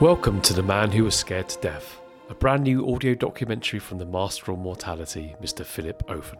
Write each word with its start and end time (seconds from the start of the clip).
Welcome 0.00 0.40
to 0.42 0.52
The 0.52 0.62
Man 0.62 0.92
Who 0.92 1.02
Was 1.02 1.16
Scared 1.16 1.48
to 1.48 1.60
Death, 1.60 1.98
a 2.30 2.34
brand 2.34 2.62
new 2.62 2.94
audio 2.94 3.16
documentary 3.16 3.80
from 3.80 3.98
the 3.98 4.06
master 4.06 4.52
of 4.52 4.60
mortality, 4.60 5.34
Mr. 5.42 5.66
Philip 5.66 6.04
Owen. 6.08 6.38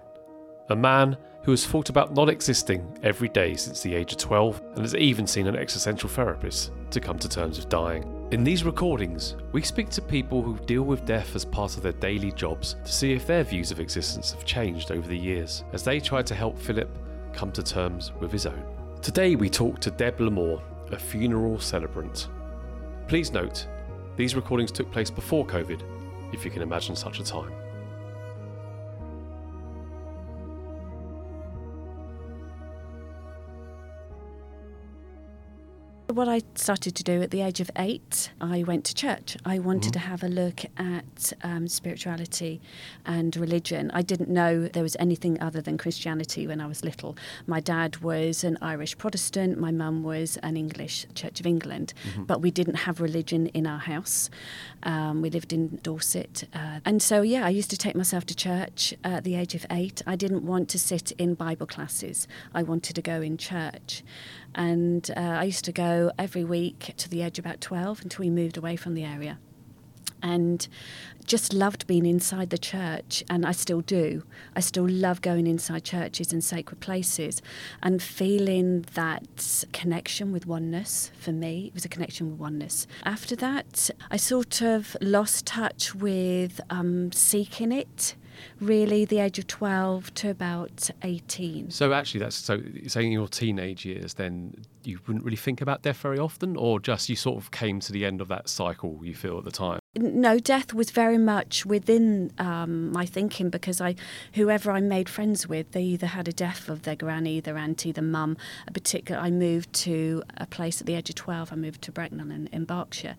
A 0.69 0.77
man 0.77 1.17
who 1.43 1.51
has 1.51 1.67
thought 1.67 1.89
about 1.89 2.15
not 2.15 2.29
existing 2.29 2.97
every 3.03 3.29
day 3.29 3.57
since 3.57 3.81
the 3.81 3.97
age 3.97 4.13
of 4.13 4.19
12 4.19 4.63
and 4.75 4.83
has 4.83 4.95
even 4.95 5.27
seen 5.27 5.49
an 5.49 5.57
existential 5.57 6.09
therapist 6.09 6.71
to 6.93 7.01
come 7.01 7.19
to 7.19 7.29
terms 7.29 7.59
with 7.59 7.69
dying. 7.69 8.29
In 8.31 8.45
these 8.45 8.63
recordings, 8.63 9.35
we 9.51 9.61
speak 9.61 9.89
to 9.91 10.03
people 10.03 10.41
who 10.41 10.57
deal 10.59 10.85
with 10.85 11.05
death 11.05 11.35
as 11.35 11.45
part 11.45 11.77
of 11.77 11.83
their 11.83 11.91
daily 11.95 12.31
jobs 12.31 12.77
to 12.85 12.93
see 12.93 13.13
if 13.13 13.27
their 13.27 13.43
views 13.43 13.73
of 13.73 13.81
existence 13.81 14.31
have 14.31 14.45
changed 14.45 14.93
over 14.93 15.09
the 15.09 15.19
years 15.19 15.65
as 15.73 15.83
they 15.83 15.99
try 15.99 16.23
to 16.23 16.35
help 16.37 16.57
Philip 16.61 16.97
come 17.33 17.51
to 17.51 17.65
terms 17.65 18.13
with 18.21 18.31
his 18.31 18.47
own. 18.47 18.65
Today 19.03 19.35
we 19.35 19.51
talk 19.51 19.81
to 19.81 19.91
Deb 19.91 20.21
Larmour, 20.21 20.63
a 20.93 20.97
funeral 20.97 21.59
celebrant 21.59 22.29
Please 23.09 23.33
note, 23.33 23.67
these 24.17 24.37
recordings 24.37 24.71
took 24.71 24.93
place 24.93 25.11
before 25.11 25.47
COVID, 25.47 25.81
if 26.35 26.45
you 26.45 26.51
can 26.51 26.61
imagine 26.61 26.95
such 26.95 27.21
a 27.21 27.25
time. 27.25 27.51
What 36.11 36.27
I 36.27 36.41
started 36.55 36.95
to 36.97 37.05
do 37.05 37.21
at 37.21 37.31
the 37.31 37.43
age 37.43 37.61
of 37.61 37.71
eight, 37.77 38.31
I 38.41 38.63
went 38.63 38.85
to 38.87 38.95
church. 38.95 39.37
I 39.45 39.59
wanted 39.59 39.91
Mhm. 39.91 39.93
to 39.93 39.99
have 39.99 40.23
a 40.25 40.29
look 40.29 40.65
at 40.79 41.35
um, 41.43 41.69
spirituality 41.69 42.63
and 43.05 43.37
religion. 43.37 43.91
I 43.93 44.01
didn't 44.01 44.31
know 44.31 44.69
there 44.69 44.83
was 44.83 44.97
anything 44.99 45.39
other 45.41 45.61
than 45.61 45.77
Christianity 45.77 46.47
when 46.47 46.63
I 46.63 46.67
was 46.67 46.83
little. 46.83 47.15
My 47.47 47.61
dad 47.61 47.99
was 47.99 48.43
an 48.43 48.57
Irish 48.63 48.97
Protestant, 48.97 49.61
my 49.61 49.71
mum 49.71 50.03
was 50.03 50.39
an 50.39 50.57
English 50.57 51.07
Church 51.15 51.41
of 51.41 51.47
England, 51.47 51.93
but 52.27 52.41
we 52.41 52.51
didn't 52.51 52.77
have 52.87 53.03
religion 53.03 53.49
in 53.49 53.67
our 53.67 53.79
house. 53.81 54.31
Um, 54.85 55.21
we 55.21 55.29
lived 55.29 55.53
in 55.53 55.79
Dorset. 55.83 56.49
Uh, 56.55 56.81
and 56.87 57.03
so, 57.03 57.21
yeah, 57.21 57.45
I 57.45 57.51
used 57.51 57.69
to 57.71 57.77
take 57.77 57.95
myself 57.95 58.25
to 58.27 58.35
church 58.35 58.95
at 59.05 59.25
the 59.25 59.35
age 59.35 59.55
of 59.55 59.67
eight. 59.71 60.01
I 60.07 60.17
didn't 60.17 60.45
want 60.45 60.71
to 60.71 60.79
sit 60.79 61.13
in 61.13 61.35
Bible 61.35 61.67
classes, 61.67 62.27
I 62.55 62.63
wanted 62.63 62.97
to 62.97 63.03
go 63.03 63.21
in 63.21 63.37
church. 63.37 64.03
And 64.55 65.11
uh, 65.17 65.21
I 65.21 65.45
used 65.45 65.65
to 65.67 65.73
go 65.73 66.11
every 66.19 66.45
week 66.45 66.95
to 66.97 67.09
the 67.09 67.23
edge 67.23 67.39
about 67.39 67.61
12 67.61 68.03
until 68.03 68.25
we 68.25 68.31
moved 68.31 68.57
away 68.57 68.77
from 68.77 68.95
the 68.95 69.05
area. 69.05 69.39
And 70.21 70.67
just 71.29 71.53
loved 71.53 71.87
being 71.87 72.07
inside 72.07 72.51
the 72.51 72.59
church, 72.59 73.23
and 73.31 73.47
I 73.47 73.53
still 73.53 73.83
do. 73.83 74.25
I 74.57 74.61
still 74.61 74.89
love 74.89 75.21
going 75.21 75.47
inside 75.47 75.85
churches 75.85 76.33
and 76.33 76.43
sacred 76.43 76.81
places 76.81 77.41
and 77.83 78.03
feeling 78.03 78.85
that 78.95 79.65
connection 79.73 80.33
with 80.33 80.47
oneness 80.47 81.13
for 81.21 81.31
me. 81.33 81.67
It 81.67 81.75
was 81.75 81.85
a 81.85 81.89
connection 81.89 82.31
with 82.31 82.41
oneness. 82.41 82.87
After 83.05 83.37
that, 83.37 83.91
I 84.11 84.17
sort 84.17 84.63
of 84.63 84.97
lost 85.01 85.47
touch 85.47 85.95
with 85.95 86.61
um, 86.71 87.13
seeking 87.13 87.71
it, 87.71 88.17
really, 88.61 89.05
the 89.05 89.21
age 89.21 89.39
of 89.39 89.47
12 89.47 90.15
to 90.15 90.31
about 90.31 90.91
18. 91.03 91.71
So 91.71 91.93
actually, 91.93 92.21
that's 92.21 92.37
so 92.37 92.61
saying 92.87 93.13
your 93.13 93.29
teenage 93.29 93.85
years, 93.85 94.15
then 94.15 94.55
you 94.89 94.99
wouldn't 95.07 95.25
really 95.25 95.37
think 95.37 95.61
about 95.61 95.83
death 95.83 95.99
very 95.99 96.19
often, 96.19 96.57
or 96.57 96.81
just 96.81 97.09
you 97.09 97.17
sort 97.17 97.37
of 97.37 97.51
came 97.51 97.79
to 97.81 97.93
the 97.93 98.07
end 98.07 98.21
of 98.23 98.29
that 98.29 98.49
cycle. 98.49 99.01
You 99.03 99.15
feel 99.15 99.37
at 99.39 99.45
the 99.45 99.51
time. 99.51 99.81
no, 99.95 100.39
death 100.39 100.73
was 100.73 100.91
very 100.91 101.19
much 101.19 101.67
within 101.67 102.33
um, 102.39 102.91
my 102.91 103.05
thinking 103.05 103.51
because 103.51 103.81
I, 103.81 103.97
whoever 104.33 104.71
I 104.71 104.81
made 104.81 105.09
friends 105.09 105.47
with, 105.47 105.73
they 105.73 105.83
either 105.83 106.07
had 106.07 106.27
a 106.27 106.33
death 106.33 106.69
of 106.69 106.83
their 106.83 106.97
granny, 106.97 107.39
their 107.41 107.59
auntie, 107.59 107.93
their 107.93 108.03
mum. 108.03 108.37
A 108.67 108.73
particular, 108.73 109.21
I 109.21 109.31
moved 109.31 109.73
to 109.75 110.23
a 110.39 110.47
place 110.47 110.81
at 110.81 110.87
the 110.87 110.95
age 110.95 111.11
of 111.11 111.17
twelve. 111.17 111.53
I 111.53 111.57
moved 111.57 111.83
to 111.83 111.93
Bracknell 111.93 112.31
in, 112.31 112.47
in 112.49 112.65
Berkshire, 112.65 113.17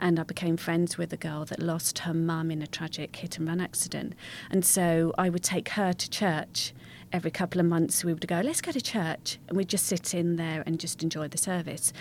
and 0.00 0.18
I 0.18 0.24
became 0.24 0.56
friends 0.56 0.98
with 0.98 1.12
a 1.12 1.16
girl 1.16 1.44
that 1.44 1.60
lost 1.60 2.00
her 2.00 2.14
mum 2.14 2.50
in 2.50 2.62
a 2.62 2.66
tragic 2.66 3.14
hit 3.14 3.38
and 3.38 3.46
run 3.46 3.60
accident. 3.60 4.14
And 4.50 4.64
so 4.64 5.14
I 5.16 5.28
would 5.28 5.44
take 5.44 5.70
her 5.70 5.92
to 5.92 6.10
church 6.10 6.72
every 7.12 7.30
couple 7.30 7.60
of 7.60 7.66
months 7.66 8.04
we 8.04 8.12
would 8.12 8.26
go, 8.26 8.40
let's 8.40 8.60
go 8.60 8.72
to 8.72 8.80
church. 8.80 9.38
And 9.48 9.56
we'd 9.56 9.68
just 9.68 9.86
sit 9.86 10.14
in 10.14 10.36
there 10.36 10.62
and 10.66 10.78
just 10.78 11.02
enjoy 11.02 11.28
the 11.28 11.38
service. 11.38 11.92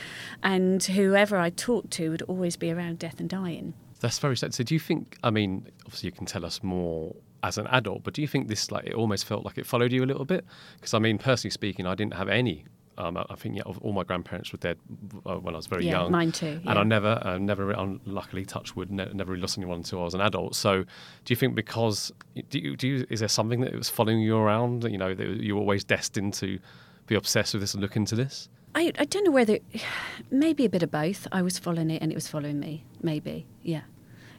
And 0.43 0.83
whoever 0.83 1.37
I 1.37 1.49
talked 1.49 1.91
to 1.91 2.09
would 2.09 2.21
always 2.23 2.57
be 2.57 2.71
around 2.71 2.99
death 2.99 3.19
and 3.19 3.29
dying. 3.29 3.73
That's 3.99 4.19
very 4.19 4.35
sad. 4.35 4.53
So 4.53 4.63
do 4.63 4.73
you 4.73 4.79
think? 4.79 5.17
I 5.23 5.29
mean, 5.29 5.67
obviously 5.85 6.07
you 6.07 6.13
can 6.13 6.25
tell 6.25 6.45
us 6.45 6.63
more 6.63 7.15
as 7.43 7.57
an 7.57 7.67
adult, 7.67 8.03
but 8.03 8.13
do 8.13 8.21
you 8.21 8.27
think 8.27 8.47
this 8.47 8.71
like 8.71 8.85
it 8.85 8.93
almost 8.93 9.25
felt 9.25 9.45
like 9.45 9.57
it 9.57 9.65
followed 9.65 9.91
you 9.91 10.03
a 10.03 10.05
little 10.05 10.25
bit? 10.25 10.45
Because 10.75 10.93
I 10.93 10.99
mean, 10.99 11.17
personally 11.17 11.51
speaking, 11.51 11.85
I 11.85 11.95
didn't 11.95 12.15
have 12.15 12.29
any. 12.29 12.65
Um, 13.01 13.17
I 13.17 13.25
I 13.29 13.35
think 13.35 13.55
yeah, 13.57 13.63
all 13.63 13.93
my 13.93 14.03
grandparents 14.03 14.51
were 14.51 14.59
dead 14.59 14.77
uh, 15.25 15.35
when 15.35 15.55
I 15.55 15.57
was 15.57 15.67
very 15.67 15.85
yeah, 15.85 16.01
young. 16.01 16.11
mine 16.11 16.31
too. 16.31 16.61
and 16.65 16.77
I 16.77 16.83
never, 16.83 17.19
uh, 17.23 17.37
never, 17.37 17.71
unluckily, 17.71 18.45
touch 18.45 18.75
wood, 18.75 18.91
ne- 18.91 19.11
never 19.13 19.31
really 19.31 19.41
lost 19.41 19.57
anyone 19.57 19.77
until 19.77 20.01
I 20.01 20.03
was 20.03 20.13
an 20.13 20.21
adult. 20.21 20.55
So, 20.55 20.83
do 20.83 21.31
you 21.31 21.35
think 21.35 21.55
because 21.55 22.11
do 22.49 22.59
you, 22.59 22.75
do 22.75 22.87
you, 22.87 23.07
is 23.09 23.19
there 23.19 23.29
something 23.29 23.61
that 23.61 23.73
was 23.73 23.89
following 23.89 24.19
you 24.19 24.37
around? 24.37 24.83
You 24.83 24.97
know, 24.97 25.13
that 25.15 25.27
you 25.27 25.55
were 25.55 25.61
always 25.61 25.83
destined 25.83 26.33
to 26.35 26.59
be 27.07 27.15
obsessed 27.15 27.53
with 27.53 27.61
this 27.61 27.73
and 27.73 27.81
look 27.81 27.95
into 27.95 28.15
this. 28.15 28.49
I, 28.75 28.91
I 28.97 29.05
don't 29.05 29.25
know 29.25 29.31
whether, 29.31 29.59
maybe 30.31 30.65
a 30.65 30.69
bit 30.69 30.83
of 30.83 30.91
both. 30.91 31.27
I 31.31 31.41
was 31.41 31.57
following 31.59 31.89
it 31.89 32.01
and 32.01 32.11
it 32.11 32.15
was 32.15 32.27
following 32.27 32.59
me. 32.59 32.85
Maybe, 33.01 33.45
yeah. 33.63 33.81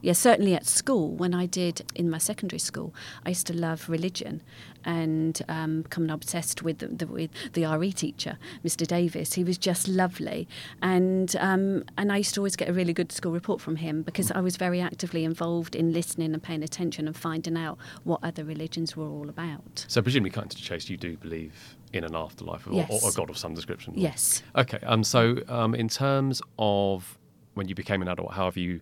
Yeah, 0.03 0.13
certainly 0.15 0.55
at 0.55 0.67
school, 0.67 1.13
when 1.15 1.33
I 1.33 1.47
did 1.47 1.83
in 1.95 2.11
my 2.11 2.19
secondary 2.19 2.59
school, 2.59 2.93
I 3.25 3.31
used 3.31 3.47
to 3.47 3.55
love 3.55 3.89
religion 3.89 4.43
and 4.85 5.41
um, 5.49 5.83
become 5.83 6.11
obsessed 6.11 6.63
with 6.63 6.79
the, 6.79 6.89
the, 6.89 7.07
with 7.07 7.31
the 7.53 7.65
RE 7.65 7.93
teacher, 7.93 8.37
Mr. 8.65 8.85
Davis. 8.85 9.35
He 9.35 9.45
was 9.45 9.57
just 9.57 9.87
lovely. 9.87 10.49
And, 10.83 11.35
um, 11.39 11.85
and 11.97 12.11
I 12.13 12.17
used 12.19 12.35
to 12.35 12.41
always 12.41 12.57
get 12.57 12.69
a 12.69 12.73
really 12.73 12.93
good 12.93 13.13
school 13.13 13.31
report 13.31 13.61
from 13.61 13.77
him 13.77 14.03
because 14.03 14.33
I 14.33 14.41
was 14.41 14.57
very 14.57 14.81
actively 14.81 15.25
involved 15.25 15.77
in 15.77 15.93
listening 15.93 16.35
and 16.35 16.43
paying 16.43 16.65
attention 16.65 17.07
and 17.07 17.17
finding 17.17 17.57
out 17.57 17.79
what 18.03 18.19
other 18.25 18.45
religions 18.45 18.97
were 18.97 19.07
all 19.09 19.29
about. 19.29 19.85
So, 19.87 20.03
presumably, 20.03 20.31
cutting 20.31 20.51
to 20.51 20.57
the 20.57 20.63
chase, 20.63 20.91
you 20.91 20.97
do 20.97 21.17
believe 21.17 21.77
in 21.93 22.03
an 22.03 22.17
afterlife 22.17 22.67
or, 22.67 22.73
Yes. 22.73 22.91
or 23.05 23.11
a 23.11 23.13
god 23.13 23.31
of 23.31 23.39
some 23.39 23.55
description. 23.55 23.95
Yes. 23.97 24.43
Okay. 24.57 24.79
Um. 24.85 25.05
So, 25.05 25.37
um, 25.49 25.77
in 25.77 25.89
terms 25.89 26.43
of 26.59 27.19
when 27.55 27.69
you 27.69 27.77
became 27.77 28.03
an 28.03 28.09
adult, 28.09 28.33
how 28.33 28.47
have 28.47 28.57
you, 28.57 28.81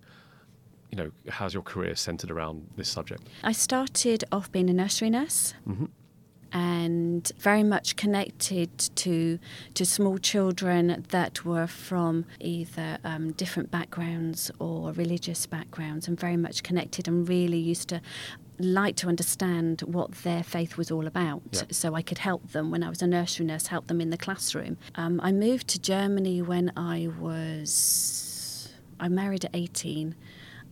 you 0.91 0.97
know, 0.97 1.11
how's 1.29 1.55
your 1.55 1.63
career 1.63 1.95
centered 1.97 2.31
around 2.31 2.67
this 2.77 2.89
subject? 2.89 3.23
I 3.45 3.53
started 3.53 4.25
off 4.33 4.51
being 4.51 4.69
a 4.71 4.73
nursery 4.73 5.11
nurse. 5.11 5.55
Mhm. 5.69 5.89
And 6.53 7.31
very 7.39 7.63
much 7.63 7.95
connected 7.95 8.77
to 8.97 9.39
to 9.75 9.85
small 9.87 10.19
children 10.19 11.05
that 11.11 11.45
were 11.45 11.69
from 11.69 12.25
either 12.41 12.99
um, 13.05 13.31
different 13.33 13.71
backgrounds 13.71 14.51
or 14.59 14.91
religious 14.93 15.47
backgrounds, 15.47 16.09
and 16.09 16.19
very 16.19 16.37
much 16.37 16.65
connected, 16.65 17.07
and 17.07 17.29
really 17.29 17.59
used 17.59 17.89
to 17.91 18.01
like 18.59 18.97
to 18.97 19.07
understand 19.07 19.83
what 19.83 20.11
their 20.25 20.43
faith 20.43 20.77
was 20.77 20.91
all 20.91 21.07
about, 21.07 21.41
Yeah. 21.53 21.63
so 21.71 21.95
I 21.95 22.03
could 22.03 22.19
help 22.19 22.51
them 22.51 22.73
when 22.73 22.83
I 22.83 22.89
was 22.91 23.01
a 23.01 23.07
nursery 23.07 23.47
nurse, 23.47 23.69
help 23.69 23.87
them 23.87 24.01
in 24.01 24.11
the 24.11 24.19
classroom. 24.19 24.77
Um, 24.97 25.21
I 25.23 25.31
moved 25.31 25.69
to 25.69 25.79
Germany 25.79 26.43
when 26.43 26.73
I 26.77 27.07
was 27.21 28.73
I 28.99 29.09
married 29.09 29.45
at 29.45 29.53
eighteen. 29.55 30.17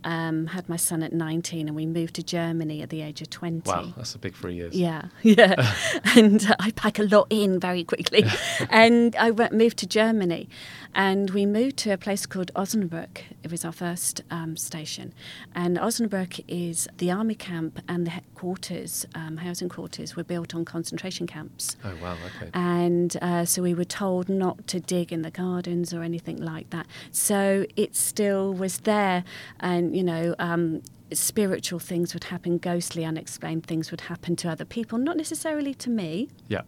Um, 0.09 0.47
had 0.47 0.71
my 0.71 0.77
son 0.77 1.03
at 1.03 1.13
19 1.13 1.69
and 1.69 1.77
we 1.77 1.85
moved 1.85 2.15
to 2.15 2.23
Germany 2.23 2.81
at 2.81 2.89
the 2.89 3.03
age 3.03 3.21
of 3.21 3.29
20. 3.29 3.69
Wow, 3.69 3.93
that's 3.95 4.15
a 4.15 4.19
big 4.19 4.35
three 4.35 4.55
years. 4.55 4.75
Yeah, 4.75 5.09
yeah. 5.23 5.75
and 6.17 6.47
uh, 6.47 6.57
I 6.61 6.71
pack 6.71 6.99
a 6.99 7.03
lot 7.03 7.27
in 7.29 7.61
very 7.61 7.85
quickly. 7.85 8.25
and 8.71 9.15
I 9.17 9.31
went, 9.31 9.53
moved 9.53 9.77
to 9.79 9.87
Germany. 9.87 10.49
And 10.95 11.31
we 11.31 11.45
moved 11.45 11.77
to 11.79 11.91
a 11.91 11.99
place 11.99 12.25
called 12.25 12.51
Osnabrück. 12.55 13.21
It 13.43 13.51
was 13.51 13.65
our 13.67 13.73
first 13.73 14.23
um, 14.31 14.57
station. 14.57 15.13
And 15.55 15.77
Osnabrück 15.77 16.43
is 16.49 16.89
the 16.97 17.11
army 17.11 17.35
camp 17.35 17.81
and 17.87 18.07
the 18.07 18.11
headquarters, 18.11 19.05
um, 19.15 19.37
housing 19.37 19.69
quarters, 19.69 20.17
were 20.17 20.25
built 20.25 20.55
on 20.55 20.65
concentration 20.65 21.27
camps. 21.27 21.77
Oh 21.85 21.93
wow. 22.03 22.17
Okay. 22.37 22.51
And 22.55 23.15
uh, 23.21 23.45
so 23.45 23.63
we 23.63 23.75
were 23.75 23.85
told 23.85 24.31
not 24.31 24.67
to 24.69 24.81
dig 24.81 25.13
in 25.13 25.21
the 25.21 25.31
gardens 25.31 25.93
or 25.93 26.03
anything 26.03 26.39
like 26.39 26.71
that. 26.71 26.87
So 27.13 27.67
it 27.77 27.95
still 27.95 28.55
was 28.55 28.79
there. 28.79 29.25
And, 29.61 29.95
you 29.99 30.05
know, 30.05 30.33
um, 30.39 30.81
spiritual 31.13 31.81
things 31.81 32.15
would 32.15 32.25
happen, 32.25 32.59
ghostly, 32.59 33.05
unexplained 33.05 33.67
things 33.67 33.91
would 33.91 34.03
happen 34.03 34.37
to 34.37 34.49
other 34.49 34.65
people, 34.65 34.97
not 34.97 35.17
necessarily 35.17 35.75
to 35.75 35.91
me. 35.91 36.29
Yeah. 36.47 36.63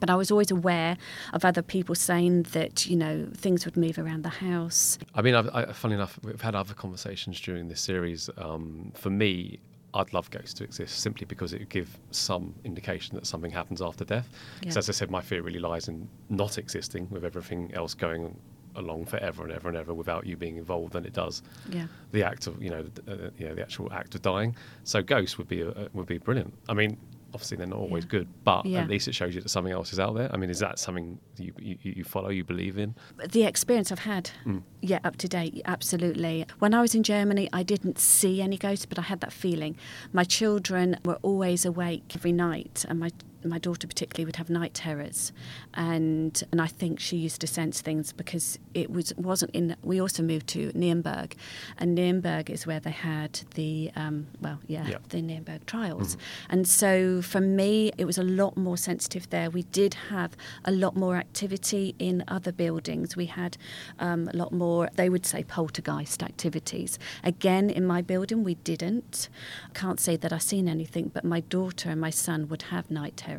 But 0.00 0.10
I 0.10 0.16
was 0.16 0.30
always 0.32 0.50
aware 0.50 0.96
of 1.32 1.44
other 1.44 1.62
people 1.62 1.94
saying 1.94 2.44
that, 2.56 2.86
you 2.90 2.96
know, 2.96 3.28
things 3.36 3.64
would 3.64 3.76
move 3.76 3.98
around 3.98 4.22
the 4.24 4.30
house. 4.30 4.98
I 5.14 5.22
mean, 5.22 5.34
I've, 5.36 5.48
I, 5.54 5.66
funny 5.72 5.94
enough, 5.94 6.18
we've 6.24 6.40
had 6.40 6.56
other 6.56 6.74
conversations 6.74 7.40
during 7.40 7.68
this 7.68 7.80
series. 7.80 8.28
Um, 8.36 8.90
for 8.94 9.10
me, 9.10 9.60
I'd 9.94 10.12
love 10.12 10.28
ghosts 10.30 10.54
to 10.54 10.64
exist 10.64 10.98
simply 11.00 11.26
because 11.26 11.52
it 11.52 11.60
would 11.60 11.68
give 11.68 11.98
some 12.10 12.54
indication 12.64 13.14
that 13.16 13.26
something 13.26 13.52
happens 13.52 13.80
after 13.80 14.04
death. 14.04 14.28
Because 14.60 14.74
Yeah. 14.74 14.78
as 14.80 14.88
I 14.88 14.92
said, 14.92 15.08
my 15.10 15.20
fear 15.20 15.40
really 15.42 15.60
lies 15.60 15.86
in 15.86 16.08
not 16.30 16.58
existing 16.58 17.08
with 17.10 17.24
everything 17.24 17.72
else 17.74 17.94
going 17.94 18.36
along 18.76 19.04
forever 19.06 19.42
and 19.44 19.52
ever 19.52 19.68
and 19.68 19.76
ever 19.76 19.92
without 19.94 20.26
you 20.26 20.36
being 20.36 20.56
involved 20.56 20.92
than 20.94 21.04
it 21.04 21.12
does 21.12 21.42
Yeah. 21.70 21.86
the 22.12 22.22
act 22.24 22.46
of 22.46 22.62
you 22.62 22.70
know 22.70 22.82
the, 22.82 23.26
uh, 23.26 23.30
you 23.38 23.48
know 23.48 23.54
the 23.54 23.62
actual 23.62 23.92
act 23.92 24.14
of 24.14 24.22
dying. 24.22 24.54
So 24.84 25.02
ghosts 25.02 25.38
would 25.38 25.48
be 25.48 25.62
a, 25.62 25.88
would 25.92 26.06
be 26.06 26.18
brilliant. 26.18 26.54
I 26.68 26.74
mean, 26.74 26.96
obviously 27.34 27.56
they're 27.56 27.66
not 27.66 27.78
always 27.78 28.04
Yeah. 28.04 28.10
good, 28.10 28.28
but 28.44 28.66
Yeah. 28.66 28.80
at 28.82 28.88
least 28.90 29.08
it 29.08 29.14
shows 29.14 29.34
you 29.34 29.40
that 29.40 29.48
something 29.48 29.72
else 29.72 29.92
is 29.92 29.98
out 29.98 30.14
there. 30.14 30.30
I 30.32 30.36
mean, 30.36 30.50
is 30.50 30.58
that 30.58 30.78
something 30.78 31.18
you 31.38 31.52
you, 31.58 31.76
you 31.82 32.04
follow, 32.04 32.28
you 32.28 32.44
believe 32.44 32.76
in? 32.78 32.94
the 33.30 33.44
experience 33.44 33.90
I've 33.92 34.00
had, 34.00 34.30
Mm. 34.44 34.62
yeah, 34.82 34.98
up 35.04 35.16
to 35.16 35.28
date, 35.28 35.62
absolutely. 35.64 36.44
When 36.58 36.74
I 36.74 36.80
was 36.82 36.94
in 36.94 37.02
Germany, 37.02 37.48
I 37.52 37.62
didn't 37.62 37.98
see 37.98 38.42
any 38.42 38.58
ghosts, 38.58 38.84
but 38.86 38.98
I 38.98 39.02
had 39.02 39.20
that 39.20 39.32
feeling. 39.32 39.76
My 40.12 40.24
children 40.24 40.96
were 41.04 41.18
always 41.22 41.64
awake 41.64 42.04
every 42.14 42.32
night, 42.32 42.84
and 42.88 42.98
my 43.00 43.10
my 43.44 43.58
daughter 43.58 43.86
particularly 43.86 44.24
would 44.24 44.36
have 44.36 44.50
night 44.50 44.74
terrors, 44.74 45.32
and 45.74 46.42
and 46.52 46.60
I 46.60 46.66
think 46.66 47.00
she 47.00 47.16
used 47.16 47.40
to 47.40 47.46
sense 47.46 47.80
things 47.80 48.12
because 48.12 48.58
it 48.74 48.90
was 48.90 49.12
wasn't 49.16 49.50
in. 49.52 49.76
We 49.82 50.00
also 50.00 50.22
moved 50.22 50.46
to 50.48 50.72
Nuremberg, 50.74 51.36
and 51.78 51.94
Nuremberg 51.94 52.50
is 52.50 52.66
where 52.66 52.80
they 52.80 52.90
had 52.90 53.40
the 53.54 53.90
um, 53.96 54.26
well, 54.40 54.58
yeah, 54.66 54.86
Yeah. 54.88 54.98
the 55.08 55.22
Nuremberg 55.22 55.66
trials, 55.66 56.16
and 56.48 56.66
so 56.68 57.22
for 57.22 57.40
me, 57.40 57.92
it 57.98 58.04
was 58.04 58.18
a 58.18 58.22
lot 58.22 58.56
more 58.56 58.76
sensitive 58.76 59.28
there. 59.30 59.50
We 59.50 59.62
did 59.64 59.94
have 60.10 60.36
a 60.64 60.72
lot 60.72 60.96
more 60.96 61.16
activity 61.16 61.94
in 61.98 62.24
other 62.28 62.52
buildings. 62.52 63.16
We 63.16 63.26
had 63.26 63.56
um, 63.98 64.28
a 64.32 64.36
lot 64.36 64.52
more, 64.52 64.88
they 64.96 65.08
would 65.08 65.26
say, 65.26 65.42
poltergeist 65.44 66.22
activities. 66.22 66.98
Again, 67.24 67.70
in 67.70 67.86
my 67.86 68.02
building, 68.02 68.44
we 68.44 68.54
didn't. 68.56 69.28
Can't 69.74 70.00
say 70.00 70.16
that 70.16 70.32
I've 70.32 70.42
seen 70.42 70.68
anything, 70.68 71.10
but 71.12 71.24
my 71.24 71.40
daughter 71.40 71.90
and 71.90 72.00
my 72.00 72.10
son 72.10 72.48
would 72.48 72.62
have 72.62 72.90
night 72.90 73.16
terrors 73.16 73.31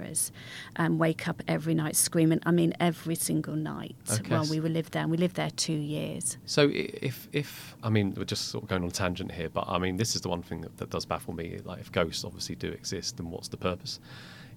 and 0.76 1.00
wake 1.00 1.28
up 1.28 1.42
every 1.48 1.74
night 1.74 1.96
screaming. 1.96 2.40
I 2.46 2.52
mean, 2.52 2.74
every 2.80 3.16
single 3.16 3.56
night 3.56 3.96
Okay. 4.12 4.22
while 4.30 4.46
we 4.46 4.60
were 4.60 4.70
lived 4.70 4.94
there. 4.94 5.04
And 5.04 5.12
we 5.12 5.18
lived 5.18 5.36
there 5.36 5.52
two 5.52 5.74
years. 5.74 6.38
So 6.46 6.70
if 6.74 7.28
if 7.32 7.76
I 7.84 7.90
mean 7.90 8.14
we're 8.18 8.26
just 8.26 8.50
sort 8.50 8.64
of 8.64 8.70
going 8.70 8.84
on 8.84 8.90
a 8.90 8.92
tangent 8.92 9.32
here, 9.32 9.50
but 9.50 9.66
I 9.68 9.78
mean 9.78 9.98
this 9.98 10.16
is 10.16 10.22
the 10.22 10.30
one 10.30 10.42
thing 10.44 10.62
that, 10.62 10.78
that 10.78 10.90
does 10.90 11.06
baffle 11.06 11.34
me. 11.34 11.60
Like 11.64 11.80
if 11.80 11.92
ghosts 11.92 12.24
obviously 12.24 12.56
do 12.56 12.70
exist, 12.70 13.18
then 13.18 13.30
what's 13.32 13.48
the 13.50 13.58
purpose? 13.58 14.00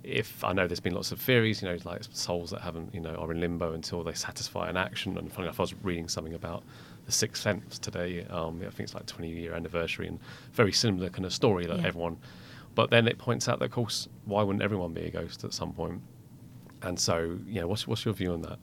If 0.04 0.44
I 0.44 0.52
know 0.52 0.66
there's 0.68 0.78
been 0.80 0.94
lots 0.94 1.10
of 1.10 1.20
theories, 1.20 1.62
you 1.62 1.68
know, 1.68 1.78
like 1.84 2.02
souls 2.12 2.50
that 2.50 2.60
haven't, 2.60 2.94
you 2.94 3.00
know, 3.00 3.14
are 3.16 3.32
in 3.32 3.40
limbo 3.40 3.72
until 3.72 4.04
they 4.04 4.12
satisfy 4.12 4.68
an 4.68 4.76
action. 4.76 5.18
And 5.18 5.32
funny 5.32 5.46
enough, 5.48 5.58
I 5.58 5.64
was 5.64 5.74
reading 5.82 6.06
something 6.08 6.34
about 6.34 6.62
the 7.06 7.12
Sixth 7.12 7.42
Sense 7.42 7.78
today. 7.80 8.24
Um, 8.30 8.58
I 8.60 8.70
think 8.70 8.80
it's 8.80 8.94
like 8.94 9.06
20 9.06 9.28
year 9.28 9.52
anniversary, 9.54 10.06
and 10.06 10.20
very 10.52 10.70
similar 10.72 11.08
kind 11.10 11.24
of 11.24 11.32
story 11.32 11.66
that 11.66 11.80
Yeah. 11.80 11.86
everyone. 11.88 12.18
But 12.76 12.90
then 12.90 13.08
it 13.08 13.18
points 13.18 13.48
out 13.48 13.58
that, 13.58 13.64
of 13.64 13.70
course, 13.72 14.06
why 14.26 14.42
wouldn't 14.44 14.62
everyone 14.62 14.92
be 14.92 15.06
a 15.06 15.10
ghost 15.10 15.42
at 15.42 15.52
some 15.52 15.72
point? 15.72 16.00
And 16.82 17.00
so, 17.00 17.38
you 17.48 17.60
know, 17.60 17.66
what's 17.66 17.88
what's 17.88 18.04
your 18.04 18.14
view 18.14 18.32
on 18.32 18.42
that? 18.42 18.58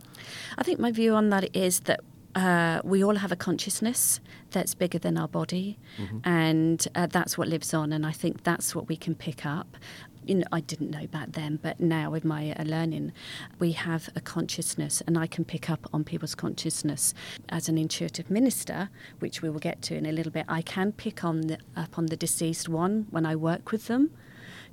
I 0.57 0.63
think 0.63 0.80
my 0.80 0.92
view 0.92 1.15
on 1.15 1.30
that 1.31 1.54
is 1.56 1.81
that 1.81 2.00
uh, 2.36 2.80
we 2.83 3.04
all 3.04 3.15
have 3.15 3.31
a 3.31 3.36
consciousness 3.36 4.19
that's 4.51 4.74
bigger 4.75 5.00
than 5.00 5.18
our 5.18 5.27
body, 5.27 5.77
and 6.24 6.88
uh, 6.95 7.07
that's 7.07 7.38
what 7.38 7.48
lives 7.48 7.74
on. 7.74 7.92
And 7.92 8.06
I 8.06 8.12
think 8.12 8.44
that's 8.44 8.75
what 8.75 8.88
we 8.88 8.95
can 8.95 9.15
pick 9.15 9.45
up. 9.45 9.77
You 10.25 10.36
know, 10.36 10.48
I 10.52 10.62
didn't 10.62 10.92
know 10.92 11.06
back 11.08 11.34
then, 11.34 11.60
but 11.62 11.81
now 11.81 12.10
with 12.10 12.24
my 12.24 12.54
uh, 12.54 12.64
learning, 12.64 13.12
we 13.60 13.74
have 13.74 14.10
a 14.16 14.22
consciousness, 14.22 15.02
and 15.06 15.18
I 15.18 15.28
can 15.28 15.44
pick 15.44 15.70
up 15.70 15.90
on 15.92 16.06
people's 16.06 16.34
consciousness. 16.36 17.14
As 17.50 17.68
an 17.68 17.78
intuitive 17.78 18.30
minister, 18.30 18.90
which 19.20 19.42
we 19.42 19.50
will 19.50 19.60
get 19.60 19.81
to 19.84 19.96
in 19.96 20.06
a 20.06 20.12
little 20.14 20.31
bit, 20.31 20.46
I 20.48 20.62
can 20.62 20.94
pick 20.94 21.25
on 21.25 21.42
the, 21.42 21.58
up 21.75 21.98
on 21.98 22.06
the 22.06 22.16
deceased 22.16 22.70
one 22.70 23.08
when 23.10 23.25
I 23.25 23.36
work 23.36 23.72
with 23.72 23.88
them 23.88 24.12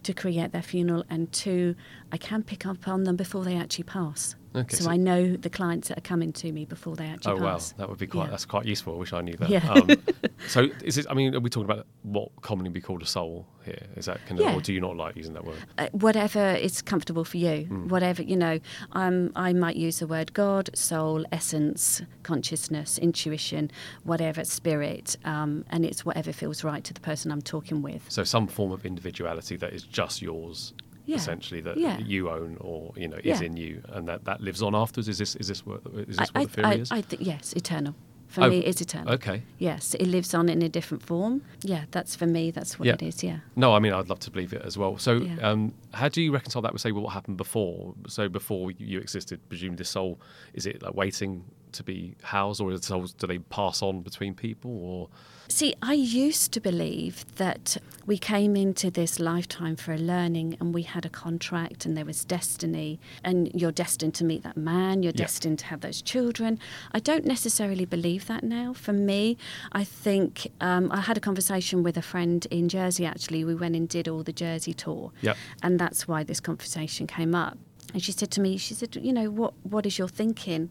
to 0.04 0.14
create 0.14 0.52
their 0.52 0.62
funeral, 0.62 1.04
and 1.10 1.30
two, 1.32 1.74
I 2.12 2.16
can 2.18 2.42
pick 2.42 2.66
up 2.66 2.88
on 2.88 3.04
them 3.04 3.16
before 3.16 3.44
they 3.44 3.56
actually 3.56 3.84
pass. 3.84 4.34
Okay, 4.52 4.76
so, 4.76 4.84
so- 4.84 4.90
I 4.90 4.96
know 4.96 5.36
the 5.36 5.48
clients 5.50 5.88
that 5.88 5.98
are 5.98 6.00
coming 6.00 6.32
to 6.32 6.50
me 6.50 6.64
before 6.64 6.96
they 6.96 7.06
actually 7.06 7.34
pass. 7.34 7.40
Oh 7.40 7.44
wow, 7.44 7.52
pass. 7.52 7.72
that 7.72 7.88
would 7.88 7.98
be 7.98 8.08
quite. 8.08 8.24
Yeah. 8.24 8.30
That's 8.30 8.44
quite 8.46 8.66
useful. 8.66 8.94
I 8.94 8.98
wish 8.98 9.12
I 9.12 9.20
knew 9.20 9.34
that. 9.34 9.48
Yeah. 9.48 9.70
Um, 9.72 9.88
so 10.48 10.66
is 10.82 10.98
it? 10.98 11.06
I 11.08 11.14
mean, 11.14 11.36
are 11.36 11.40
we 11.40 11.48
talking 11.50 11.70
about 11.70 11.86
what 12.02 12.30
commonly 12.42 12.68
be 12.70 12.80
called 12.80 13.00
a 13.02 13.06
soul 13.06 13.46
here? 13.64 13.86
Is 13.96 14.06
that 14.06 14.18
kind 14.26 14.40
of, 14.40 14.46
Yeah. 14.46 14.56
or 14.56 14.60
do 14.60 14.72
you 14.72 14.80
not 14.80 14.96
like 14.96 15.14
using 15.14 15.34
that 15.34 15.44
word? 15.44 15.58
Uh, 15.78 15.86
whatever 15.92 16.50
is 16.54 16.82
comfortable 16.82 17.24
for 17.24 17.36
you, 17.36 17.66
Hmm. 17.66 17.86
whatever 17.88 18.22
you 18.22 18.36
know. 18.36 18.58
Um, 18.90 19.30
I 19.36 19.52
might 19.52 19.76
use 19.76 20.00
the 20.00 20.08
word 20.08 20.32
God, 20.32 20.68
soul, 20.74 21.24
essence, 21.30 22.02
consciousness, 22.24 22.98
intuition, 22.98 23.70
whatever, 24.02 24.42
spirit, 24.44 25.16
um, 25.24 25.64
and 25.70 25.84
it's 25.84 26.04
whatever 26.04 26.32
feels 26.32 26.64
right 26.64 26.82
to 26.82 26.92
the 26.92 27.00
person 27.00 27.30
I'm 27.30 27.42
talking 27.42 27.82
with. 27.82 28.02
So 28.08 28.24
some 28.24 28.48
form 28.48 28.72
of 28.72 28.84
individuality 28.84 29.54
that 29.58 29.72
is 29.72 29.84
just 29.84 30.22
yours, 30.22 30.72
Yeah. 31.06 31.16
essentially 31.16 31.60
that 31.62 31.76
Yeah. 31.76 31.98
you 31.98 32.30
own 32.30 32.56
or 32.60 32.92
you 32.96 33.08
know 33.08 33.16
is 33.18 33.40
Yeah. 33.40 33.46
in 33.46 33.56
you, 33.56 33.82
and 33.88 34.06
that, 34.08 34.24
that 34.24 34.40
lives 34.40 34.62
on 34.62 34.74
afterwards. 34.74 35.08
Is 35.08 35.18
this 35.18 35.34
is 35.36 35.48
this 35.48 35.66
what 35.66 35.80
is 36.08 36.16
this 36.16 36.30
I, 36.34 36.40
what 36.40 36.48
the 36.52 36.54
theory 36.62 36.66
I, 36.66 36.74
is? 36.74 36.90
I, 36.92 37.00
think 37.02 37.22
yes, 37.26 37.52
eternal. 37.54 37.94
For 38.28 38.44
Oh, 38.44 38.48
me, 38.50 38.60
it's 38.60 38.80
eternal. 38.80 39.12
okay. 39.14 39.42
Yes, 39.58 39.94
it 39.94 40.06
lives 40.06 40.34
on 40.34 40.48
in 40.48 40.62
a 40.62 40.68
different 40.68 41.02
form. 41.02 41.42
Yeah, 41.62 41.86
that's 41.90 42.14
for 42.14 42.26
me. 42.28 42.52
That's 42.52 42.78
what 42.78 42.86
it 42.86 43.02
is. 43.02 43.24
Yeah. 43.24 43.40
No, 43.56 43.74
I 43.74 43.80
mean 43.80 43.92
I'd 43.92 44.08
love 44.08 44.20
to 44.20 44.30
believe 44.30 44.52
it 44.52 44.62
as 44.62 44.78
well. 44.78 44.98
So, 44.98 45.26
um, 45.42 45.74
how 45.92 46.08
do 46.08 46.22
you 46.22 46.30
reconcile 46.32 46.62
that 46.62 46.72
with 46.72 46.80
say 46.80 46.92
well, 46.92 47.02
what 47.02 47.12
happened 47.12 47.38
before? 47.38 47.92
So 48.06 48.28
before 48.28 48.70
you 48.70 49.00
existed, 49.00 49.40
presume 49.48 49.74
this 49.76 49.88
soul 49.88 50.20
is 50.54 50.64
it 50.66 50.80
like 50.80 50.94
waiting 50.94 51.44
to 51.74 51.82
be 51.82 52.16
housed, 52.22 52.60
or 52.60 52.70
do 52.76 53.26
they 53.26 53.38
pass 53.38 53.82
on 53.82 54.02
between 54.02 54.34
people, 54.34 54.70
or 54.84 55.08
See, 55.48 55.74
I 55.82 55.94
used 55.94 56.52
to 56.52 56.60
believe 56.60 57.24
that 57.34 57.76
we 58.06 58.18
came 58.18 58.54
into 58.54 58.88
this 58.88 59.18
lifetime 59.18 59.74
for 59.74 59.92
a 59.92 59.98
learning 59.98 60.56
and 60.60 60.72
we 60.72 60.82
had 60.82 61.04
a 61.04 61.08
contract 61.08 61.84
and 61.84 61.96
there 61.96 62.04
was 62.04 62.24
destiny 62.24 63.00
and 63.24 63.50
you're 63.52 63.72
destined 63.72 64.14
to 64.14 64.24
meet 64.24 64.44
that 64.44 64.56
man, 64.56 65.02
you're 65.02 65.10
Yeah. 65.12 65.24
destined 65.24 65.58
to 65.58 65.66
have 65.66 65.80
those 65.80 66.02
children. 66.02 66.60
I 66.92 67.00
don't 67.00 67.24
necessarily 67.24 67.84
believe 67.84 68.26
that 68.28 68.44
now. 68.44 68.72
For 68.74 68.92
me, 68.92 69.36
I 69.72 69.82
think 69.82 70.46
um, 70.60 70.88
I 70.92 71.00
had 71.00 71.16
a 71.16 71.20
conversation 71.20 71.82
with 71.82 71.96
a 71.96 72.02
friend 72.02 72.46
in 72.52 72.68
Jersey 72.68 73.04
actually. 73.04 73.42
We 73.44 73.56
went 73.56 73.74
and 73.74 73.88
did 73.88 74.06
all 74.06 74.22
the 74.22 74.32
Jersey 74.32 74.72
tour. 74.72 75.10
Yep. 75.20 75.36
And 75.64 75.80
that's 75.80 76.06
why 76.06 76.22
this 76.22 76.38
conversation 76.38 77.08
came 77.08 77.34
up. 77.34 77.58
And 77.92 78.02
she 78.02 78.12
said 78.12 78.30
to 78.32 78.40
me, 78.40 78.56
she 78.56 78.74
said, 78.74 78.96
you 78.96 79.12
know, 79.12 79.30
what, 79.30 79.54
what 79.62 79.86
is 79.86 79.98
your 79.98 80.08
thinking 80.08 80.70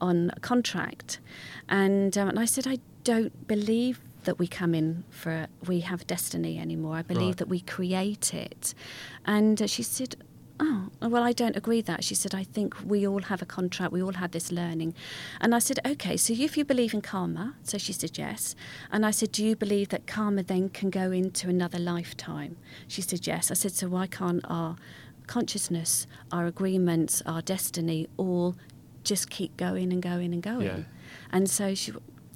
on 0.00 0.30
a 0.36 0.40
contract? 0.40 1.18
And, 1.68 2.16
um, 2.16 2.28
and 2.28 2.38
I 2.38 2.44
said, 2.44 2.66
I 2.66 2.78
don't 3.04 3.46
believe 3.46 4.00
that 4.24 4.38
we 4.38 4.46
come 4.46 4.74
in 4.74 5.04
for, 5.10 5.46
we 5.66 5.80
have 5.80 6.06
destiny 6.06 6.58
anymore. 6.58 6.96
I 6.96 7.02
believe 7.02 7.28
Right. 7.28 7.36
that 7.38 7.48
we 7.48 7.60
create 7.60 8.34
it. 8.34 8.74
And 9.24 9.60
uh, 9.62 9.66
she 9.66 9.82
said, 9.82 10.16
Oh, 10.62 10.90
well, 11.00 11.22
I 11.22 11.32
don't 11.32 11.56
agree 11.56 11.76
with 11.78 11.86
that. 11.86 12.04
She 12.04 12.14
said, 12.14 12.34
I 12.34 12.44
think 12.44 12.74
we 12.84 13.08
all 13.08 13.22
have 13.22 13.40
a 13.40 13.46
contract, 13.46 13.94
we 13.94 14.02
all 14.02 14.12
had 14.12 14.32
this 14.32 14.52
learning. 14.52 14.92
And 15.40 15.54
I 15.54 15.58
said, 15.58 15.78
okay, 15.86 16.18
so 16.18 16.34
if 16.34 16.54
you 16.58 16.66
believe 16.66 16.92
in 16.92 17.00
karma, 17.00 17.54
so 17.62 17.78
she 17.78 17.94
said 17.94 18.18
yes. 18.18 18.54
And 18.92 19.06
I 19.06 19.10
said, 19.10 19.32
do 19.32 19.42
you 19.42 19.56
believe 19.56 19.88
that 19.88 20.06
karma 20.06 20.42
then 20.42 20.68
can 20.68 20.90
go 20.90 21.12
into 21.12 21.48
another 21.48 21.78
lifetime? 21.78 22.58
She 22.88 23.00
said 23.00 23.26
yes. 23.26 23.50
I 23.50 23.54
said, 23.54 23.72
so 23.72 23.88
why 23.88 24.06
can't 24.06 24.44
our 24.50 24.76
consciousness, 25.30 26.08
our 26.32 26.46
agreements, 26.46 27.22
our 27.24 27.40
destiny 27.40 28.08
all 28.16 28.56
just 29.04 29.30
keep 29.30 29.56
going 29.56 29.92
and 29.92 30.02
going 30.02 30.32
and 30.34 30.42
going? 30.42 30.66
Yeah. 30.66 30.80
And 31.30 31.48
so 31.48 31.74
she, 31.74 31.92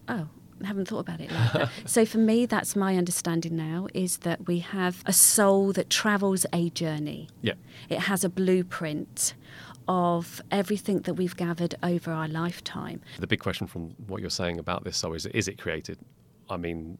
oh, 0.08 0.28
I 0.62 0.66
haven't 0.66 0.86
thought 0.86 1.00
about 1.00 1.20
it 1.20 1.30
like 1.32 1.52
that. 1.52 1.70
so 1.86 2.06
for 2.06 2.18
me, 2.18 2.46
that's 2.46 2.76
my 2.76 2.96
understanding 2.96 3.56
now 3.56 3.88
is 3.92 4.18
that 4.18 4.46
we 4.46 4.60
have 4.60 5.02
a 5.06 5.12
soul 5.12 5.72
that 5.72 5.90
travels 5.90 6.46
a 6.52 6.70
journey. 6.70 7.28
yeah, 7.42 7.54
It 7.88 7.98
has 7.98 8.22
a 8.22 8.28
blueprint 8.28 9.34
of 9.88 10.40
everything 10.52 11.00
that 11.00 11.14
we've 11.14 11.36
gathered 11.36 11.74
over 11.82 12.12
our 12.12 12.28
lifetime. 12.28 13.00
the 13.18 13.26
big 13.26 13.40
question 13.40 13.66
from 13.66 13.90
what 14.06 14.20
you're 14.20 14.30
saying 14.30 14.58
about 14.58 14.84
this 14.84 14.96
soul 14.96 15.14
is 15.14 15.26
is 15.26 15.48
it 15.48 15.58
created? 15.58 15.98
I 16.48 16.56
mean, 16.56 16.96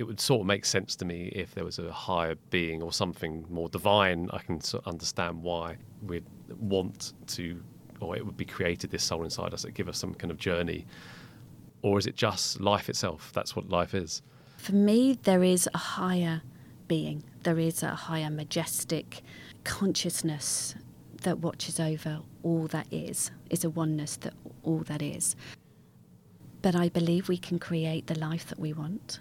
it 0.00 0.04
would 0.04 0.18
sort 0.18 0.40
of 0.40 0.46
make 0.46 0.64
sense 0.64 0.96
to 0.96 1.04
me 1.04 1.30
if 1.34 1.54
there 1.54 1.62
was 1.62 1.78
a 1.78 1.92
higher 1.92 2.34
being 2.48 2.82
or 2.82 2.90
something 2.90 3.44
more 3.50 3.68
divine. 3.68 4.30
I 4.32 4.38
can 4.38 4.58
sort 4.62 4.86
of 4.86 4.94
understand 4.94 5.42
why 5.42 5.76
we'd 6.06 6.24
want 6.58 7.12
to, 7.26 7.62
or 8.00 8.16
it 8.16 8.24
would 8.24 8.38
be 8.38 8.46
created 8.46 8.90
this 8.90 9.02
soul 9.02 9.24
inside 9.24 9.52
us 9.52 9.60
that 9.60 9.72
give 9.72 9.90
us 9.90 9.98
some 9.98 10.14
kind 10.14 10.30
of 10.30 10.38
journey. 10.38 10.86
Or 11.82 11.98
is 11.98 12.06
it 12.06 12.16
just 12.16 12.62
life 12.62 12.88
itself? 12.88 13.30
That's 13.34 13.54
what 13.54 13.68
life 13.68 13.92
is. 13.92 14.22
For 14.56 14.74
me, 14.74 15.18
there 15.24 15.44
is 15.44 15.68
a 15.74 15.78
higher 15.78 16.40
being, 16.88 17.22
there 17.42 17.58
is 17.58 17.82
a 17.82 17.94
higher 17.94 18.30
majestic 18.30 19.20
consciousness 19.64 20.76
that 21.24 21.40
watches 21.40 21.78
over 21.78 22.20
all 22.42 22.68
that 22.68 22.86
is, 22.90 23.32
is 23.50 23.64
a 23.64 23.70
oneness 23.70 24.16
that 24.16 24.32
all 24.62 24.78
that 24.78 25.02
is. 25.02 25.36
But 26.62 26.74
I 26.74 26.88
believe 26.88 27.28
we 27.28 27.36
can 27.36 27.58
create 27.58 28.06
the 28.06 28.18
life 28.18 28.46
that 28.46 28.58
we 28.58 28.72
want. 28.72 29.20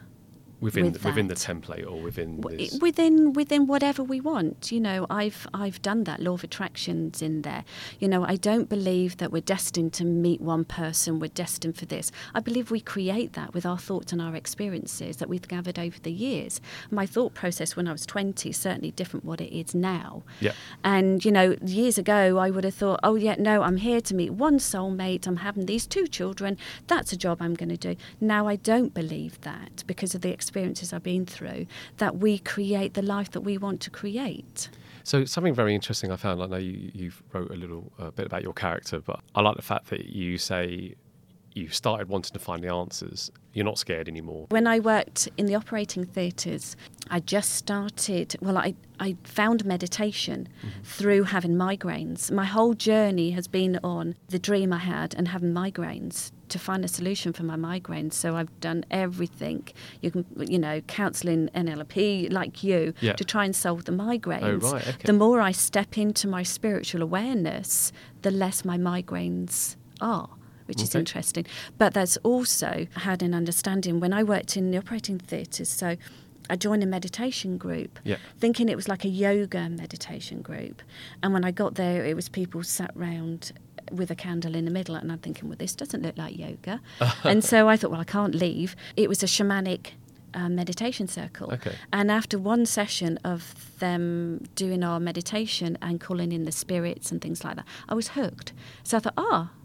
Within 0.61 0.91
With 0.91 1.05
within 1.05 1.27
the 1.27 1.35
template 1.35 1.89
or 1.89 2.01
within 2.01 2.41
this. 2.41 2.77
within 2.81 3.33
within 3.33 3.65
whatever 3.65 4.03
we 4.03 4.19
want 4.19 4.71
you 4.71 4.79
know 4.81 5.07
i've 5.09 5.47
i've 5.53 5.81
done 5.81 6.03
that 6.03 6.19
law 6.19 6.33
of 6.33 6.43
attractions 6.43 7.21
in 7.21 7.43
there. 7.43 7.63
You 7.99 8.07
know 8.09 8.25
i 8.25 8.35
don't 8.35 8.67
believe 8.67 9.17
that 9.17 9.31
we're 9.31 9.41
destined 9.41 9.93
to 9.93 10.03
meet 10.05 10.41
one 10.41 10.65
person 10.65 11.19
we're 11.19 11.27
destined 11.27 11.77
for 11.77 11.85
this. 11.85 12.11
I 12.33 12.39
believe 12.41 12.71
we 12.71 12.81
create 12.81 13.33
that 13.33 13.53
with 13.53 13.65
our 13.65 13.77
thoughts 13.77 14.11
and 14.11 14.21
our 14.21 14.35
experiences 14.35 15.17
that 15.17 15.29
we've 15.29 15.47
gathered 15.47 15.79
over 15.79 15.97
the 15.99 16.11
years. 16.11 16.59
My 16.91 17.05
thought 17.05 17.33
process 17.33 17.75
when 17.75 17.87
i 17.87 17.91
was 17.91 18.05
20 18.05 18.49
is 18.49 18.57
certainly 18.57 18.91
different 18.91 19.25
what 19.25 19.39
it 19.41 19.57
is 19.57 19.73
now. 19.73 20.23
Yeah. 20.41 20.51
and 20.83 21.23
you 21.23 21.31
know 21.31 21.55
years 21.65 21.97
ago 21.97 22.37
i 22.37 22.49
would 22.49 22.63
have 22.63 22.75
thought 22.75 22.99
oh 23.03 23.15
yeah 23.15 23.35
no 23.39 23.61
i'm 23.61 23.77
here 23.77 24.01
to 24.01 24.13
meet 24.13 24.31
one 24.31 24.59
soulmate. 24.59 25.25
I'm 25.25 25.37
having 25.37 25.65
these 25.67 25.87
two 25.87 26.05
children. 26.07 26.57
That's 26.87 27.13
a 27.13 27.17
job 27.17 27.41
i'm 27.41 27.53
going 27.53 27.69
to 27.69 27.77
do. 27.77 27.95
Now 28.19 28.47
i 28.47 28.55
don't 28.57 28.93
believe 28.93 29.39
that 29.41 29.83
because 29.87 30.13
of 30.15 30.21
the 30.21 30.31
experiences 30.49 30.91
i've 30.93 31.03
been 31.03 31.25
through 31.25 31.65
that 31.97 32.17
we 32.17 32.39
create 32.39 32.93
the 32.95 33.01
life 33.01 33.29
that 33.31 33.41
we 33.41 33.55
want 33.57 33.79
to 33.79 33.89
create 33.89 34.69
So 35.03 35.25
something 35.25 35.55
very 35.55 35.73
interesting 35.73 36.11
I 36.11 36.17
found. 36.17 36.41
I 36.43 36.47
know 36.47 36.57
you, 36.57 36.91
you've 36.93 37.23
wrote 37.33 37.51
a 37.51 37.59
little 37.63 37.91
uh, 37.97 38.11
bit 38.11 38.25
about 38.25 38.43
your 38.43 38.53
character, 38.53 38.99
but 38.99 39.19
I 39.33 39.41
like 39.41 39.55
the 39.55 39.67
fact 39.73 39.89
that 39.89 40.05
you 40.05 40.37
say 40.37 40.95
you 41.53 41.67
started 41.69 42.09
wanting 42.09 42.33
to 42.33 42.39
find 42.39 42.63
the 42.63 42.71
answers. 42.71 43.31
You're 43.53 43.65
not 43.65 43.77
scared 43.77 44.07
anymore. 44.07 44.47
When 44.49 44.67
I 44.67 44.79
worked 44.79 45.27
in 45.37 45.45
the 45.47 45.55
operating 45.55 46.05
theatres, 46.05 46.75
I 47.09 47.19
just 47.19 47.53
started, 47.53 48.35
well, 48.39 48.57
I, 48.57 48.75
I 48.99 49.17
found 49.23 49.65
meditation 49.65 50.47
mm-hmm. 50.47 50.83
through 50.83 51.23
having 51.23 51.55
migraines. 51.55 52.31
My 52.31 52.45
whole 52.45 52.73
journey 52.73 53.31
has 53.31 53.47
been 53.47 53.79
on 53.83 54.15
the 54.27 54.39
dream 54.39 54.71
I 54.71 54.79
had 54.79 55.15
and 55.15 55.27
having 55.29 55.51
migraines 55.53 56.31
to 56.49 56.59
find 56.59 56.83
a 56.83 56.87
solution 56.87 57.33
for 57.33 57.43
my 57.43 57.55
migraines. 57.55 58.13
So 58.13 58.35
I've 58.35 58.59
done 58.59 58.85
everything. 58.91 59.67
You 60.01 60.11
can, 60.11 60.25
you 60.37 60.59
know, 60.59 60.81
counselling 60.81 61.49
NLP 61.49 62.31
like 62.31 62.63
you 62.63 62.93
yeah. 63.01 63.13
to 63.13 63.23
try 63.23 63.45
and 63.45 63.55
solve 63.55 63.85
the 63.85 63.91
migraines. 63.91 64.63
Oh, 64.63 64.73
right, 64.73 64.87
okay. 64.87 65.03
The 65.05 65.13
more 65.13 65.41
I 65.41 65.51
step 65.51 65.97
into 65.97 66.27
my 66.27 66.43
spiritual 66.43 67.01
awareness, 67.01 67.91
the 68.21 68.31
less 68.31 68.65
my 68.65 68.77
migraines 68.77 69.75
are 70.01 70.29
which 70.65 70.77
okay. 70.77 70.83
is 70.83 70.93
interesting. 70.93 71.47
But 71.79 71.95
that's 71.95 72.15
also 72.17 72.85
had 72.97 73.23
an 73.23 73.33
understanding 73.33 73.99
when 73.99 74.13
I 74.13 74.21
worked 74.21 74.55
in 74.55 74.69
the 74.69 74.77
operating 74.77 75.17
theatres. 75.17 75.67
So 75.67 75.97
I 76.49 76.55
joined 76.55 76.81
a 76.83 76.87
meditation 76.87 77.57
group, 77.57 77.99
yeah. 78.03 78.17
thinking 78.39 78.69
it 78.69 78.75
was 78.75 78.87
like 78.87 79.05
a 79.05 79.09
yoga 79.09 79.69
meditation 79.69 80.41
group. 80.41 80.81
And 81.21 81.33
when 81.33 81.45
I 81.45 81.51
got 81.51 81.75
there, 81.75 82.05
it 82.05 82.15
was 82.15 82.27
people 82.27 82.63
sat 82.63 82.91
round 82.95 83.51
with 83.91 84.12
a 84.12 84.15
candle 84.15 84.55
in 84.55 84.65
the 84.65 84.72
middle, 84.72 84.96
and 84.96 85.12
I'm 85.12 85.19
thinking, 85.19 85.50
well, 85.50 85.58
this 85.58 85.75
doesn't 85.75 86.01
look 86.01 86.17
like 86.17 86.38
yoga. 86.38 86.81
and 87.24 87.43
so 87.43 87.69
I 87.69 87.77
thought, 87.77 87.91
well, 87.91 88.01
I 88.01 88.05
can't 88.05 88.36
leave. 88.36 88.75
It 88.96 89.10
was 89.10 89.24
a 89.24 89.25
shamanic 89.25 89.91
uh, 90.34 90.50
meditation 90.50 91.08
circle. 91.08 91.51
Okay. 91.53 91.75
And 91.91 92.12
after 92.12 92.38
one 92.38 92.65
session 92.65 93.17
of 93.24 93.77
them 93.79 94.48
doing 94.55 94.84
our 94.84 95.00
meditation 95.00 95.77
and 95.81 96.00
calling 96.00 96.31
in 96.31 96.46
the 96.46 96.51
spirits 96.51 97.12
and 97.12 97.22
things 97.22 97.43
like 97.43 97.55
that, 97.55 97.65
I 97.88 97.93
was 97.96 98.10
hooked. 98.10 98.53
So 98.84 98.98
I 98.98 99.00
thought, 99.00 99.13
ah, 99.17 99.51
oh, 99.51 99.58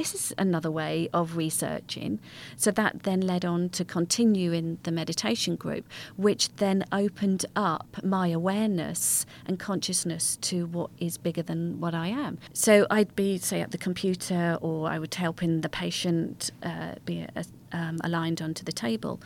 this 0.00 0.14
is 0.14 0.32
another 0.38 0.70
way 0.70 1.10
of 1.12 1.36
researching. 1.36 2.20
So 2.56 2.70
that 2.70 3.02
then 3.02 3.20
led 3.20 3.44
on 3.44 3.68
to 3.68 3.84
continue 3.84 4.50
in 4.50 4.78
the 4.84 4.90
meditation 4.90 5.56
group, 5.56 5.86
which 6.16 6.56
then 6.56 6.86
opened 6.90 7.44
up 7.54 8.02
my 8.02 8.28
awareness 8.28 9.26
and 9.44 9.58
consciousness 9.58 10.36
to 10.36 10.64
what 10.64 10.88
is 10.96 11.18
bigger 11.18 11.42
than 11.42 11.80
what 11.80 11.94
I 11.94 12.06
am. 12.06 12.38
So 12.54 12.86
I'd 12.90 13.14
be, 13.14 13.36
say, 13.36 13.60
at 13.60 13.72
the 13.72 13.78
computer, 13.78 14.56
or 14.62 14.88
I 14.88 14.98
would 14.98 15.14
help 15.14 15.42
in 15.42 15.60
the 15.60 15.68
patient 15.68 16.50
uh, 16.62 16.94
be 17.04 17.26
a, 17.36 17.44
um, 17.72 17.98
aligned 18.02 18.40
onto 18.40 18.64
the 18.64 18.72
table, 18.72 19.20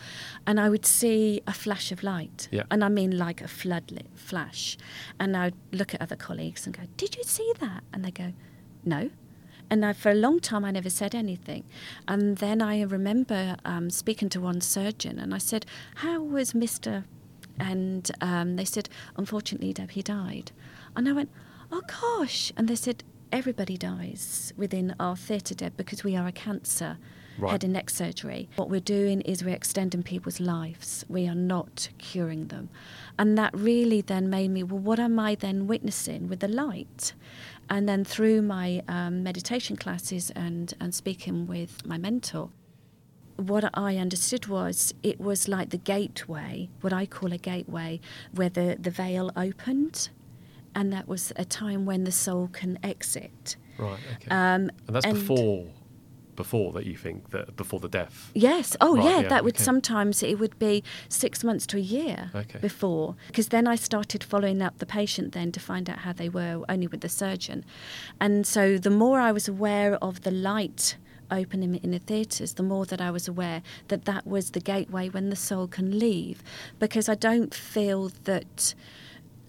and 0.45 0.59
I 0.59 0.69
would 0.69 0.85
see 0.85 1.40
a 1.47 1.52
flash 1.52 1.93
of 1.93 2.02
light, 2.02 2.49
yeah. 2.50 2.64
and 2.73 2.83
I 2.83 2.88
mean 2.88 3.16
like 3.16 3.40
a 3.40 3.45
floodlit 3.61 4.09
flash, 4.16 4.76
and 5.21 5.37
I'd 5.37 5.54
look 5.71 5.95
at 5.95 6.02
other 6.02 6.16
colleagues 6.16 6.66
and 6.66 6.76
go, 6.76 6.83
"Did 6.97 7.16
you 7.16 7.23
see 7.23 7.52
that?" 7.61 7.85
And 7.93 8.04
they 8.04 8.11
go, 8.11 8.33
"No." 8.85 9.11
And 9.71 9.85
I, 9.85 9.92
for 9.92 10.11
a 10.11 10.14
long 10.14 10.40
time, 10.40 10.64
I 10.64 10.71
never 10.71 10.90
said 10.90 11.14
anything. 11.14 11.64
And 12.06 12.37
then 12.38 12.61
I 12.62 12.83
remember 12.83 13.56
um, 13.64 13.90
speaking 13.90 14.28
to 14.30 14.40
one 14.40 14.61
surgeon, 14.61 15.18
and 15.18 15.35
I 15.35 15.38
said, 15.38 15.66
"How 15.97 16.23
was 16.23 16.52
Mr." 16.52 17.04
And 17.59 18.11
um, 18.21 18.56
they 18.56 18.64
said, 18.64 18.88
"Unfortunately, 19.16 19.73
Deb, 19.73 19.92
he 19.92 20.02
died." 20.02 20.52
And 20.97 21.09
I 21.09 21.12
went, 21.12 21.30
"Oh 21.73 21.83
gosh!" 22.00 22.52
And 22.56 22.68
they 22.68 22.76
said, 22.76 23.04
"Everybody 23.33 23.76
dies 23.76 24.52
within 24.56 24.94
our 25.00 25.16
theatre, 25.16 25.54
Deb, 25.54 25.76
because 25.76 26.04
we 26.04 26.16
are 26.16 26.26
a 26.26 26.33
cancer." 26.33 26.99
Right. 27.38 27.53
head 27.53 27.64
and 27.64 27.73
neck 27.73 27.91
surgery. 27.91 28.49
What 28.57 28.71
we're 28.71 28.81
doing 28.81 29.21
is 29.23 29.45
we're 29.45 29.55
extending 29.55 30.03
people's 30.03 30.41
lives. 30.41 31.05
We 31.09 31.26
are 31.26 31.35
not 31.35 31.88
curing 31.99 32.49
them. 32.49 32.69
And 33.19 33.37
that 33.38 33.53
really 33.57 34.00
then 34.00 34.31
made 34.31 34.50
me, 34.50 34.62
well, 34.62 34.79
what 34.79 35.00
am 35.00 35.19
I 35.19 35.35
then 35.35 35.67
witnessing 35.67 36.29
with 36.29 36.41
the 36.41 36.49
light? 36.49 37.12
And 37.69 37.88
then 37.88 38.05
through 38.05 38.43
my 38.43 38.83
um, 38.88 39.23
meditation 39.23 39.76
classes 39.76 40.31
and, 40.31 40.75
and 40.81 40.95
speaking 40.95 41.47
with 41.47 41.85
my 41.87 41.99
mentor, 41.99 42.50
what 43.37 43.69
I 43.75 43.97
understood 43.97 44.47
was 44.47 44.95
it 45.03 45.21
was 45.21 45.49
like 45.49 45.71
the 45.71 45.79
gateway, 45.79 46.69
what 46.83 46.93
I 46.93 47.07
call 47.07 47.33
a 47.33 47.38
gateway, 47.38 48.00
where 48.33 48.49
the, 48.49 48.76
the 48.79 48.91
veil 48.91 49.33
opened. 49.37 50.11
And 50.75 50.93
that 50.93 51.09
was 51.09 51.33
a 51.37 51.45
time 51.45 51.85
when 51.85 52.05
the 52.05 52.12
soul 52.12 52.49
can 52.53 52.79
exit. 52.83 53.57
Right, 53.79 53.99
okay. 54.17 54.31
Um, 54.31 54.71
and 54.87 54.95
that's 54.97 55.07
and 55.07 55.14
before 55.14 55.67
before 56.37 56.73
that 56.73 56.87
you 56.87 56.97
think 56.97 57.31
that 57.31 57.57
before 57.57 57.81
the 57.81 57.88
death 57.88 58.31
yes 58.35 58.76
oh 58.81 58.97
right, 58.97 59.05
yeah, 59.05 59.21
yeah, 59.21 59.29
that 59.29 59.45
would 59.45 59.57
okay. 59.57 59.64
sometimes 59.64 60.23
it 60.23 60.38
would 60.38 60.59
be 60.59 60.83
six 61.09 61.45
months 61.45 61.67
to 61.67 61.76
a 61.76 61.81
year 61.81 62.31
okay. 62.35 62.59
before 62.59 63.17
because 63.29 63.49
then 63.49 63.67
i 63.67 63.75
started 63.75 64.23
following 64.23 64.62
up 64.62 64.79
the 64.79 64.87
patient 64.87 65.33
then 65.33 65.50
to 65.53 65.61
find 65.61 65.88
out 65.88 65.99
how 65.99 66.12
they 66.12 66.29
were 66.29 66.64
only 66.69 66.87
with 66.87 67.00
the 67.00 67.09
surgeon 67.09 67.64
and 68.21 68.47
so 68.47 68.79
the 68.79 68.91
more 68.91 69.21
i 69.21 69.33
was 69.33 69.49
aware 69.49 69.95
of 69.97 70.23
the 70.23 70.31
light 70.31 70.97
opening 71.31 71.76
in 71.76 71.91
the 71.91 71.99
theatres, 71.99 72.55
the 72.55 72.62
more 72.62 72.87
that 72.87 73.00
I 73.00 73.11
was 73.11 73.29
aware 73.29 73.62
that 73.88 74.05
that 74.05 74.26
was 74.26 74.50
the 74.50 74.61
gateway 74.61 75.09
when 75.09 75.31
the 75.31 75.37
soul 75.37 75.67
can 75.67 75.99
leave. 75.99 76.43
Because 76.79 77.09
I 77.09 77.14
don't 77.14 77.55
feel 77.55 78.11
that 78.25 78.75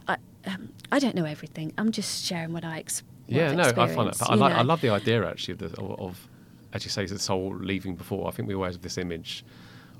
I, 0.07 0.17
um, 0.45 0.69
I 0.91 0.99
don't 0.99 1.15
know 1.15 1.25
everything. 1.25 1.73
I'm 1.77 1.91
just 1.91 2.25
sharing 2.25 2.53
what 2.53 2.65
I 2.65 2.77
experience. 2.77 3.11
yeah, 3.27 3.53
no, 3.53 3.63
I 3.63 3.87
find 3.87 4.11
that. 4.11 4.21
I, 4.21 4.35
like, 4.35 4.53
I 4.53 4.61
love 4.61 4.81
the 4.81 4.89
idea 4.89 5.27
actually 5.27 5.53
of, 5.53 5.59
the, 5.59 5.81
of, 5.81 5.99
of 5.99 6.27
as 6.75 6.83
you 6.83 6.91
say, 6.91 7.05
the 7.05 7.17
soul 7.17 7.55
leaving 7.55 7.95
before. 7.95 8.27
I 8.27 8.31
think 8.31 8.49
we 8.49 8.53
always 8.53 8.75
have 8.75 8.81
this 8.81 8.97
image 8.97 9.45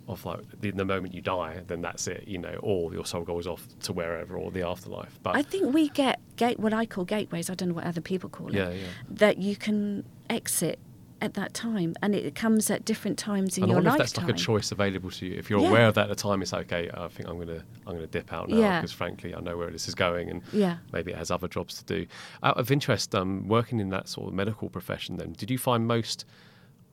of 0.10 0.24
like 0.26 0.42
the, 0.60 0.72
the, 0.72 0.86
moment 0.86 1.14
you 1.14 1.22
die, 1.22 1.62
then 1.68 1.82
that's 1.82 2.08
it, 2.08 2.28
you 2.28 2.38
know, 2.38 2.60
or 2.62 2.94
your 2.94 3.06
soul 3.06 3.24
goes 3.24 3.48
off 3.48 3.66
to 3.80 3.94
wherever 3.94 4.38
or 4.38 4.52
the 4.52 4.62
afterlife. 4.62 5.18
But 5.24 5.38
I 5.38 5.42
think 5.42 5.74
we 5.74 5.88
get 5.90 6.20
gate 6.36 6.60
what 6.60 6.74
I 6.74 6.86
call 6.86 7.06
gateways. 7.06 7.50
I 7.50 7.56
don't 7.56 7.70
know 7.70 7.76
what 7.76 7.86
other 7.86 8.02
people 8.02 8.30
call 8.30 8.50
it. 8.50 8.56
Yeah, 8.56 8.70
yeah. 8.70 8.88
That 9.10 9.38
you 9.38 9.56
can 9.56 10.04
exit 10.30 10.80
at 11.22 11.34
that 11.36 11.54
time, 11.54 11.96
and 12.04 12.14
it 12.14 12.36
comes 12.36 12.70
at 12.70 12.84
different 12.84 13.18
times 13.18 13.58
in 13.58 13.64
and 13.64 13.72
your. 13.72 13.80
If 13.80 13.98
that's 13.98 14.18
like 14.18 14.30
a 14.30 14.34
choice 14.34 14.72
available 14.72 15.10
to 15.12 15.26
you. 15.26 15.38
If 15.38 15.50
you're 15.50 15.62
yeah. 15.62 15.70
aware 15.70 15.88
of 15.88 15.96
that 15.96 16.04
at 16.04 16.10
the 16.10 16.16
time, 16.16 16.42
it's 16.42 16.54
okay. 16.54 16.90
I 16.94 17.08
think 17.08 17.30
I'm 17.30 17.40
gonna 17.40 17.64
I'm 17.88 17.96
gonna 17.96 18.06
dip 18.06 18.34
out 18.34 18.50
now 18.50 18.80
because 18.80 18.92
yeah. 18.92 18.98
frankly 18.98 19.34
I 19.34 19.40
know 19.40 19.58
where 19.58 19.72
this 19.72 19.88
is 19.88 19.96
going, 19.96 20.30
and 20.30 20.42
yeah. 20.52 20.78
maybe 20.92 21.14
it 21.14 21.18
has 21.18 21.32
other 21.32 21.48
jobs 21.48 21.82
to 21.82 21.86
do. 21.86 22.06
Out 22.44 22.58
of 22.58 22.70
interest, 22.70 23.16
um, 23.16 23.48
working 23.48 23.80
in 23.80 23.90
that 23.90 24.10
sort 24.10 24.28
of 24.28 24.34
medical 24.34 24.70
profession, 24.70 25.18
then 25.18 25.34
did 25.34 25.50
you 25.50 25.58
find 25.58 25.88
most 25.88 26.26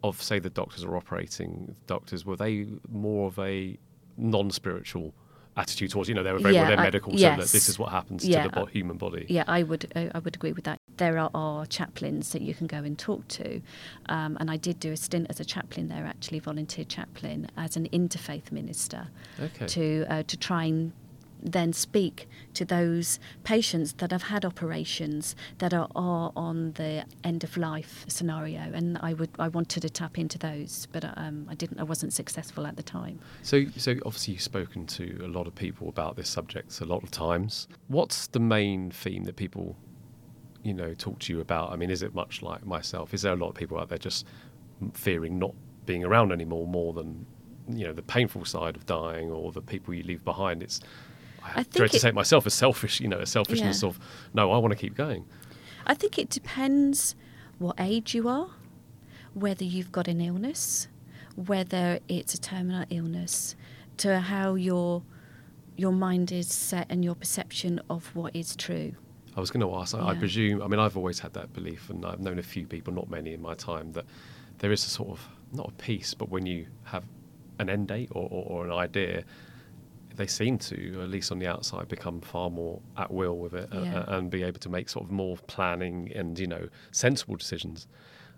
of 0.03 0.21
say 0.23 0.39
the 0.39 0.51
doctors 0.51 0.85
or 0.85 0.97
operating 0.97 1.77
doctors 1.87 2.25
were 2.25 2.37
they 2.37 2.67
more 2.91 3.29
of 3.29 3.39
a 3.39 3.79
non-spiritual 4.17 5.15
attitude 5.57 5.91
towards 5.91 6.09
you 6.09 6.15
know 6.15 6.23
they 6.23 6.33
were 6.33 6.39
very 6.39 6.55
yeah, 6.55 6.63
well 6.63 6.71
they're 6.71 6.85
medical 6.85 7.13
yes. 7.13 7.37
so 7.37 7.43
that 7.43 7.53
this 7.53 7.69
is 7.69 7.79
what 7.79 7.91
happens 7.91 8.25
yeah, 8.25 8.43
to 8.43 8.49
the 8.49 8.55
bo- 8.55 8.65
human 8.65 8.97
body 8.97 9.27
yeah 9.29 9.45
i 9.47 9.63
would 9.63 9.91
i 9.95 10.19
would 10.19 10.35
agree 10.35 10.53
with 10.53 10.65
that 10.65 10.79
there 10.97 11.19
are, 11.19 11.31
are 11.35 11.67
chaplains 11.67 12.33
that 12.33 12.41
you 12.41 12.55
can 12.55 12.67
go 12.67 12.79
and 12.79 12.99
talk 12.99 13.27
to 13.29 13.61
um, 14.07 14.37
and 14.41 14.51
i 14.51 14.57
did 14.57 14.81
do 14.81 14.93
a 14.93 14.97
stint 14.97 15.27
as 15.29 15.41
a 15.41 15.45
chaplain 15.45 15.89
there 15.89 16.07
actually 16.07 16.39
volunteer 16.39 16.85
chaplain 16.87 17.47
as 17.59 17.77
an 17.77 17.87
interfaith 17.91 18.51
minister 18.51 19.09
okay. 19.41 19.67
to 19.67 20.07
uh, 20.09 20.23
to 20.23 20.37
try 20.39 20.65
and 20.65 20.93
then 21.43 21.73
speak 21.73 22.29
to 22.55 22.65
those 22.65 23.19
patients 23.45 23.95
that 23.95 24.11
have 24.13 24.25
had 24.25 24.45
operations 24.45 25.35
that 25.59 25.75
are, 25.75 25.89
are 25.95 26.33
on 26.37 26.73
the 26.73 27.05
end 27.25 27.45
of 27.45 27.57
life 27.57 28.05
scenario, 28.09 28.61
and 28.61 28.99
I 29.01 29.15
would 29.15 29.31
I 29.39 29.49
wanted 29.49 29.81
to 29.81 29.91
tap 29.91 30.19
into 30.19 30.39
those, 30.39 30.87
but 30.93 31.05
um, 31.17 31.47
I 31.49 31.55
didn't. 31.55 31.81
I 31.81 31.85
wasn't 31.85 32.13
successful 32.13 32.67
at 32.67 32.77
the 32.77 32.83
time. 32.83 33.19
So, 33.43 33.65
so 33.77 33.97
obviously 34.05 34.35
you've 34.35 34.43
spoken 34.43 34.87
to 34.87 35.21
a 35.25 35.29
lot 35.29 35.47
of 35.47 35.55
people 35.55 35.89
about 35.89 36.17
this 36.17 36.29
subject 36.29 36.81
a 36.81 36.85
lot 36.85 37.03
of 37.03 37.11
times. 37.11 37.69
What's 37.89 38.27
the 38.27 38.41
main 38.41 38.91
theme 38.91 39.25
that 39.25 39.37
people, 39.37 39.77
you 40.63 40.75
know, 40.75 40.95
talk 40.95 41.19
to 41.21 41.33
you 41.33 41.41
about? 41.41 41.73
I 41.73 41.77
mean, 41.77 41.91
is 41.91 42.03
it 42.03 42.15
much 42.15 42.43
like 42.43 42.65
myself? 42.67 43.15
Is 43.15 43.23
there 43.23 43.33
a 43.33 43.37
lot 43.37 43.49
of 43.49 43.55
people 43.55 43.79
out 43.79 43.89
there 43.89 43.99
just 43.99 44.27
fearing 44.95 45.39
not 45.39 45.55
being 45.87 46.05
around 46.05 46.33
anymore 46.33 46.67
more 46.67 46.93
than 46.93 47.27
you 47.69 47.85
know 47.85 47.93
the 47.93 48.03
painful 48.03 48.45
side 48.45 48.77
of 48.77 48.85
dying 48.87 49.31
or 49.31 49.53
the 49.53 49.63
people 49.63 49.95
you 49.95 50.03
leave 50.03 50.25
behind? 50.25 50.63
It's 50.63 50.81
I 51.45 51.63
think 51.63 51.91
to 51.91 51.99
take 51.99 52.15
myself 52.15 52.47
as 52.47 52.55
selfish, 52.55 53.01
you 53.01 53.09
know, 53.09 53.19
a 53.19 53.27
selfishness 53.27 53.83
yeah. 53.83 53.89
of 53.89 54.01
no, 54.35 54.53
I 54.53 54.59
want 54.59 54.73
to 54.73 54.79
keep 54.79 54.95
going. 54.95 55.25
I 55.87 55.95
think 55.95 56.19
it 56.19 56.31
depends 56.31 57.15
what 57.59 57.77
age 57.79 58.15
you 58.15 58.29
are, 58.29 58.51
whether 59.35 59.65
you've 59.65 59.93
got 59.93 60.09
an 60.09 60.21
illness, 60.21 60.89
whether 61.37 61.99
it's 62.09 62.35
a 62.35 62.41
terminal 62.41 62.85
illness, 62.91 63.57
to 63.99 64.21
how 64.21 64.55
your 64.55 65.03
your 65.77 65.93
mind 65.93 66.31
is 66.31 66.53
set 66.53 66.87
and 66.91 67.05
your 67.05 67.15
perception 67.15 67.81
of 67.89 68.15
what 68.15 68.37
is 68.37 68.55
true. 68.55 68.93
I 69.37 69.41
was 69.41 69.51
going 69.51 69.67
to 69.67 69.75
ask. 69.77 69.95
Yeah. 69.95 70.05
I 70.05 70.15
presume. 70.15 70.63
I 70.63 70.69
mean, 70.69 70.79
I've 70.79 70.97
always 70.97 71.19
had 71.19 71.33
that 71.35 71.53
belief, 71.55 71.89
and 71.89 72.05
I've 72.05 72.21
known 72.21 72.39
a 72.39 72.43
few 72.43 72.67
people, 72.67 72.93
not 72.93 73.09
many, 73.09 73.33
in 73.33 73.41
my 73.41 73.55
time, 73.55 73.93
that 73.93 74.05
there 74.59 74.73
is 74.73 74.85
a 74.85 74.91
sort 74.91 75.11
of 75.11 75.29
not 75.53 75.69
a 75.69 75.73
peace, 75.73 76.15
but 76.15 76.29
when 76.29 76.47
you 76.47 76.67
have 76.85 77.05
an 77.59 77.71
end 77.71 77.89
date 77.89 78.11
or, 78.13 78.29
or, 78.31 78.45
or 78.47 78.67
an 78.67 78.73
idea, 78.73 79.25
they 80.17 80.27
seem 80.27 80.59
to, 80.59 81.01
at 81.03 81.09
least 81.09 81.33
on 81.33 81.39
the 81.39 81.47
outside, 81.47 81.89
become 81.89 82.21
far 82.21 82.51
more 82.51 82.81
at 82.97 83.11
will 83.11 83.39
with 83.39 83.55
it 83.55 83.69
uh, 83.73 83.81
yeah. 83.81 84.01
and, 84.01 84.09
and 84.09 84.31
be 84.31 84.43
able 84.43 84.61
to 84.61 84.69
make 84.69 84.89
sort 84.89 85.05
of 85.05 85.11
more 85.11 85.37
planning 85.47 86.13
and 86.15 86.39
you 86.39 86.47
know 86.47 86.69
sensible 86.91 87.37
decisions. 87.37 87.87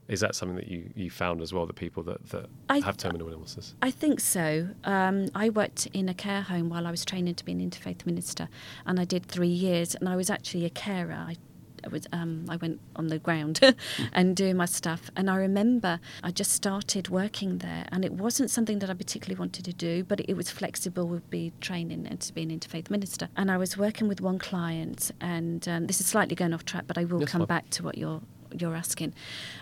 Is 0.07 0.21
that 0.21 0.35
something 0.35 0.57
that 0.57 0.69
you, 0.69 0.91
you 0.95 1.11
found 1.11 1.41
as 1.41 1.55
well, 1.55 1.65
that 1.65 1.77
people 1.77 2.03
that, 2.03 2.29
that 2.29 2.47
I- 2.69 2.81
have 2.81 2.99
terminal 2.99 3.31
illnesses? 3.31 3.75
I 3.81 3.91
think 3.91 4.21
so. 4.21 4.69
Um, 4.85 5.29
I 5.35 5.49
worked 5.49 5.87
in 5.95 6.11
a 6.11 6.15
care 6.15 6.43
home 6.43 6.69
while 6.69 6.87
I 6.87 6.91
was 6.91 7.07
training 7.07 7.37
to 7.37 7.45
be 7.45 7.53
an 7.53 7.71
interfaith 7.71 8.05
minister, 8.05 8.49
and 8.85 9.01
I 9.01 9.07
did 9.07 9.25
three 9.25 9.49
years. 9.49 9.95
And 9.95 10.09
I 10.09 10.17
was 10.17 10.29
actually 10.29 10.67
a 10.67 10.71
carer. 10.71 11.15
I, 11.15 11.37
I 11.85 11.89
was 11.89 12.07
um, 12.13 12.47
I 12.49 12.57
went 12.57 12.81
on 12.97 13.09
the 13.09 13.19
ground 13.19 13.61
and 14.13 14.37
doing 14.37 14.57
my 14.57 14.67
stuff. 14.67 15.11
And 15.17 15.31
I 15.31 15.37
remember 15.37 16.01
I 16.23 16.31
just 16.31 16.53
started 16.53 17.09
working 17.09 17.59
there, 17.59 17.87
and 17.93 18.05
it 18.05 18.13
wasn't 18.13 18.51
something 18.51 18.79
that 18.81 18.91
I 18.91 18.95
particularly 18.95 19.39
wanted 19.39 19.65
to 19.65 19.73
do, 19.73 20.05
but 20.05 20.21
it 20.21 20.35
was 20.35 20.51
flexible 20.51 21.09
with 21.09 21.29
be 21.31 21.53
training 21.61 22.07
and 22.07 22.21
to 22.21 22.33
be 22.33 22.43
an 22.43 22.51
interfaith 22.51 22.91
minister. 22.91 23.29
And 23.37 23.51
I 23.51 23.57
was 23.57 23.77
working 23.77 24.09
with 24.09 24.21
one 24.21 24.39
client, 24.39 25.11
and 25.21 25.67
um, 25.69 25.87
this 25.87 26.01
is 26.01 26.07
slightly 26.07 26.35
going 26.35 26.55
off 26.55 26.65
track, 26.65 26.85
but 26.87 26.99
I 26.99 27.05
will 27.05 27.21
That's 27.21 27.33
come 27.33 27.45
back 27.47 27.71
to 27.71 27.83
what 27.83 27.99
you're 27.99 28.21
you're 28.61 28.75
asking. 28.75 29.15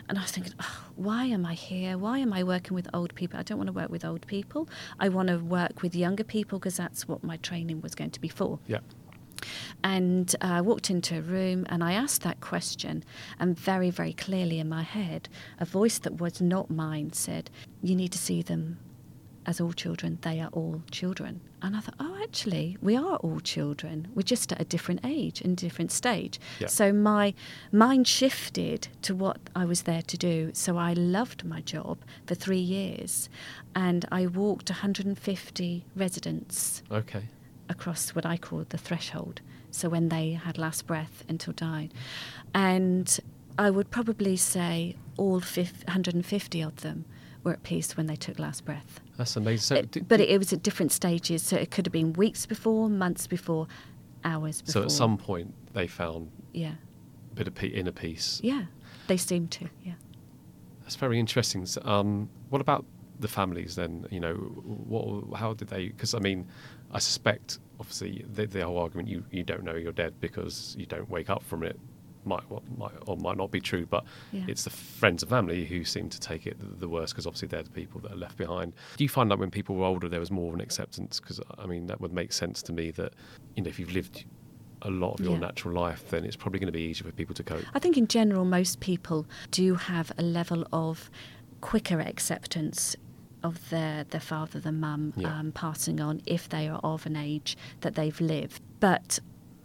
And 0.09 0.19
I 0.19 0.23
was 0.23 0.31
thinking, 0.31 0.53
oh, 0.61 0.85
why 0.97 1.25
am 1.25 1.47
I 1.47 1.55
here? 1.55 1.97
Why 1.97 2.19
am 2.19 2.33
I 2.33 2.43
working 2.43 2.75
with 2.75 2.89
old 2.93 3.15
people? 3.15 3.39
I 3.39 3.43
don't 3.43 3.59
want 3.59 3.69
to 3.69 3.73
work 3.73 3.91
with 3.91 4.05
old 4.05 4.27
people. 4.27 4.69
I 5.01 5.09
want 5.09 5.29
to 5.29 5.39
work 5.39 5.83
with 5.83 5.95
younger 5.95 6.25
people 6.25 6.59
because 6.59 6.77
that's 6.77 7.09
what 7.09 7.25
my 7.25 7.39
training 7.39 7.81
was 7.81 7.95
going 7.95 8.11
to 8.11 8.21
be 8.21 8.29
for. 8.29 8.59
Yeah. 8.67 8.81
And 9.83 10.35
uh, 10.41 10.47
I 10.47 10.61
walked 10.61 10.91
into 10.91 11.19
a 11.19 11.23
room 11.23 11.67
and 11.69 11.83
I 11.83 11.93
asked 11.93 12.23
that 12.23 12.41
question, 12.41 13.05
and 13.39 13.59
very, 13.59 13.91
very 13.91 14.13
clearly 14.13 14.59
in 14.59 14.69
my 14.69 14.83
head, 14.83 15.29
a 15.59 15.65
voice 15.65 15.99
that 15.99 16.21
was 16.21 16.41
not 16.41 16.71
mine 16.71 17.13
said, 17.13 17.51
You 17.83 17.95
need 17.95 18.13
to 18.13 18.19
see 18.19 18.43
them 18.43 18.79
as 19.45 19.61
all 19.61 19.73
children. 19.73 20.19
They 20.23 20.41
are 20.41 20.51
all 20.53 20.83
children. 20.91 21.41
And 21.63 21.77
I 21.77 21.81
thought, 21.81 21.95
Oh, 21.99 22.19
actually, 22.23 22.77
we 22.81 22.97
are 22.97 23.17
all 23.17 23.41
children. 23.41 24.09
We're 24.15 24.23
just 24.23 24.53
at 24.53 24.61
a 24.61 24.65
different 24.65 25.01
age 25.05 25.41
and 25.41 25.57
different 25.57 25.91
stage. 25.93 26.41
Yeah. 26.61 26.69
So 26.69 26.93
my 26.93 27.35
mind 27.73 28.07
shifted 28.07 28.89
to 29.03 29.15
what 29.15 29.39
I 29.55 29.65
was 29.65 29.83
there 29.83 30.03
to 30.03 30.17
do. 30.17 30.51
So 30.55 30.77
I 30.77 30.93
loved 30.93 31.45
my 31.45 31.61
job 31.61 31.99
for 32.27 32.35
three 32.35 32.59
years, 32.59 33.29
and 33.75 34.05
I 34.13 34.27
walked 34.27 34.71
150 34.71 35.85
residents 35.97 36.83
Okay. 36.91 37.25
Across 37.73 38.11
what 38.15 38.25
I 38.25 38.37
call 38.37 38.65
the 38.69 38.79
threshold. 38.79 39.41
So 39.73 39.89
when 39.89 40.09
they 40.11 40.33
had 40.33 40.59
last 40.59 40.87
breath 40.87 41.25
until 41.29 41.53
died. 41.55 41.93
And 42.55 43.19
I 43.59 43.71
would 43.71 43.91
probably 43.91 44.37
say 44.37 44.97
all 45.17 45.41
fif- 45.41 45.85
150 45.87 46.61
of 46.63 46.77
them 46.83 47.05
were 47.43 47.53
at 47.55 47.63
peace 47.65 47.97
when 47.97 48.07
they 48.07 48.15
took 48.17 48.39
last 48.39 48.65
breath. 48.65 49.01
That's 49.17 49.35
amazing. 49.37 49.65
So, 49.65 49.75
It- 49.77 49.91
did- 49.91 50.09
but 50.09 50.21
it, 50.21 50.29
it 50.31 50.39
was 50.39 50.53
at 50.53 50.63
different 50.63 50.93
stages. 50.93 51.43
So 51.43 51.57
it 51.57 51.71
could 51.71 51.87
have 51.87 51.93
been 51.93 52.13
weeks 52.13 52.47
before, 52.47 52.89
months 52.89 53.27
before, 53.27 53.67
hours 54.25 54.63
before. 54.63 54.83
so 54.83 54.83
at 54.85 54.93
some 54.93 55.17
point 55.19 55.53
they 55.73 55.87
found 55.87 56.31
Yeah. 56.53 56.75
a 57.33 57.35
bit 57.35 57.49
of 57.49 57.55
pe- 57.55 57.69
inner 57.69 57.93
peace. 57.93 58.41
Yeah. 58.45 58.67
They 59.09 59.17
seemed 59.17 59.51
to. 59.53 59.69
Yeah. 59.85 59.95
That's 60.83 60.97
very 60.97 61.19
interesting. 61.19 61.67
So, 61.67 61.83
um, 61.85 62.29
what 62.51 62.61
about 62.61 62.85
the 63.19 63.29
families 63.29 63.75
then? 63.75 64.07
You 64.11 64.21
know, 64.21 64.35
what, 64.35 65.39
how 65.39 65.55
did 65.55 65.69
they? 65.69 65.89
Because 65.89 66.15
I 66.15 66.19
mean, 66.21 66.47
I 66.93 66.99
suspect 66.99 67.59
obviously 67.81 68.25
the, 68.33 68.47
the 68.47 68.65
whole 68.65 68.79
argument 68.79 69.09
you, 69.09 69.25
you 69.31 69.43
don't 69.43 69.65
know 69.65 69.75
you're 69.75 69.93
dead 69.93 70.15
because 70.21 70.77
you 70.79 70.87
don't 70.87 71.09
wake 71.09 71.31
up 71.31 71.43
from 71.43 71.63
it 71.63 71.79
might 72.25 72.49
well, 72.49 72.63
might 72.79 72.93
or 73.07 73.17
might 73.17 73.37
not 73.37 73.51
be 73.51 73.61
true. 73.61 73.85
But 73.87 74.05
Yeah. 74.31 74.45
it's 74.47 74.63
the 74.65 74.71
friends 74.71 75.23
and 75.25 75.31
family 75.31 75.65
who 75.65 75.85
seem 75.85 76.09
to 76.11 76.21
take 76.21 76.47
it 76.47 76.59
the, 76.61 76.67
the 76.67 76.89
worst 76.89 77.13
because 77.15 77.27
obviously 77.27 77.49
they're 77.49 77.65
the 77.65 77.71
people 77.71 78.01
that 78.03 78.13
are 78.13 78.17
left 78.17 78.37
behind. 78.37 78.75
Do 78.97 79.03
you 79.05 79.09
find 79.09 79.31
that 79.31 79.39
when 79.39 79.51
people 79.51 79.75
were 79.77 79.85
older 79.87 80.09
there 80.09 80.21
was 80.21 80.31
more 80.31 80.49
of 80.49 80.55
an 80.55 80.61
acceptance? 80.61 81.19
Because 81.19 81.41
I 81.59 81.67
mean 81.67 81.87
that 81.89 82.01
would 82.01 82.13
make 82.13 82.33
sense 82.33 82.63
to 82.65 82.73
me 82.73 82.91
that 82.93 83.15
you 83.57 83.63
know 83.65 83.69
if 83.69 83.79
you've 83.81 83.93
lived 83.93 84.25
a 84.83 84.91
lot 84.91 85.15
of 85.15 85.21
your 85.25 85.35
Yeah. 85.35 85.41
natural 85.41 85.75
life, 85.75 86.05
then 86.11 86.25
it's 86.25 86.37
probably 86.37 86.59
going 86.61 86.67
to 86.67 86.73
be 86.73 86.83
easier 86.83 87.07
for 87.09 87.13
people 87.17 87.35
to 87.37 87.43
cope. 87.43 87.65
I 87.75 87.79
think 87.79 87.97
in 87.97 88.07
general, 88.09 88.45
most 88.45 88.81
people 88.81 89.27
do 89.53 89.75
have 89.77 90.13
a 90.19 90.23
level 90.23 90.67
of 90.73 91.09
quicker 91.61 92.01
acceptance 92.01 92.97
of 93.43 93.71
their, 93.71 94.05
their 94.05 94.21
father, 94.21 94.61
their 94.61 94.73
mum 94.73 95.13
Yeah. 95.17 95.39
um, 95.39 95.53
passing 95.53 96.01
on 96.01 96.21
if 96.27 96.49
they 96.49 96.69
are 96.69 96.81
of 96.83 97.07
an 97.07 97.17
age 97.17 97.57
that 97.81 97.95
they've 97.95 98.21
lived. 98.21 98.61
But 98.81 99.19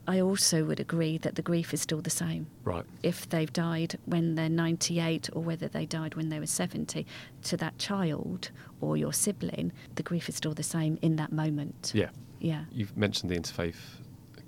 I 0.08 0.22
also 0.22 0.64
would 0.64 0.80
agree 0.80 1.18
that 1.18 1.36
the 1.36 1.42
grief 1.42 1.74
is 1.74 1.82
still 1.82 2.02
the 2.02 2.10
same. 2.10 2.48
Right. 2.64 2.86
If 3.04 3.28
they've 3.30 3.52
died 3.52 3.98
when 4.06 4.36
they're 4.36 4.48
98 4.50 5.30
or 5.34 5.42
whether 5.44 5.68
they 5.68 5.86
died 5.86 6.16
when 6.16 6.30
they 6.30 6.40
were 6.40 6.46
70, 6.48 7.06
to 7.44 7.58
that 7.58 7.78
child 7.78 8.52
or 8.80 8.96
your 8.96 9.12
sibling, 9.12 9.74
the 9.96 10.04
grief 10.04 10.30
is 10.30 10.36
still 10.36 10.54
the 10.54 10.64
same 10.64 10.98
in 11.02 11.18
that 11.18 11.32
moment. 11.34 11.92
Yeah. 11.94 12.10
Yeah. 12.40 12.66
You've 12.72 12.96
mentioned 12.96 13.32
the 13.32 13.36
interfaith. 13.38 13.76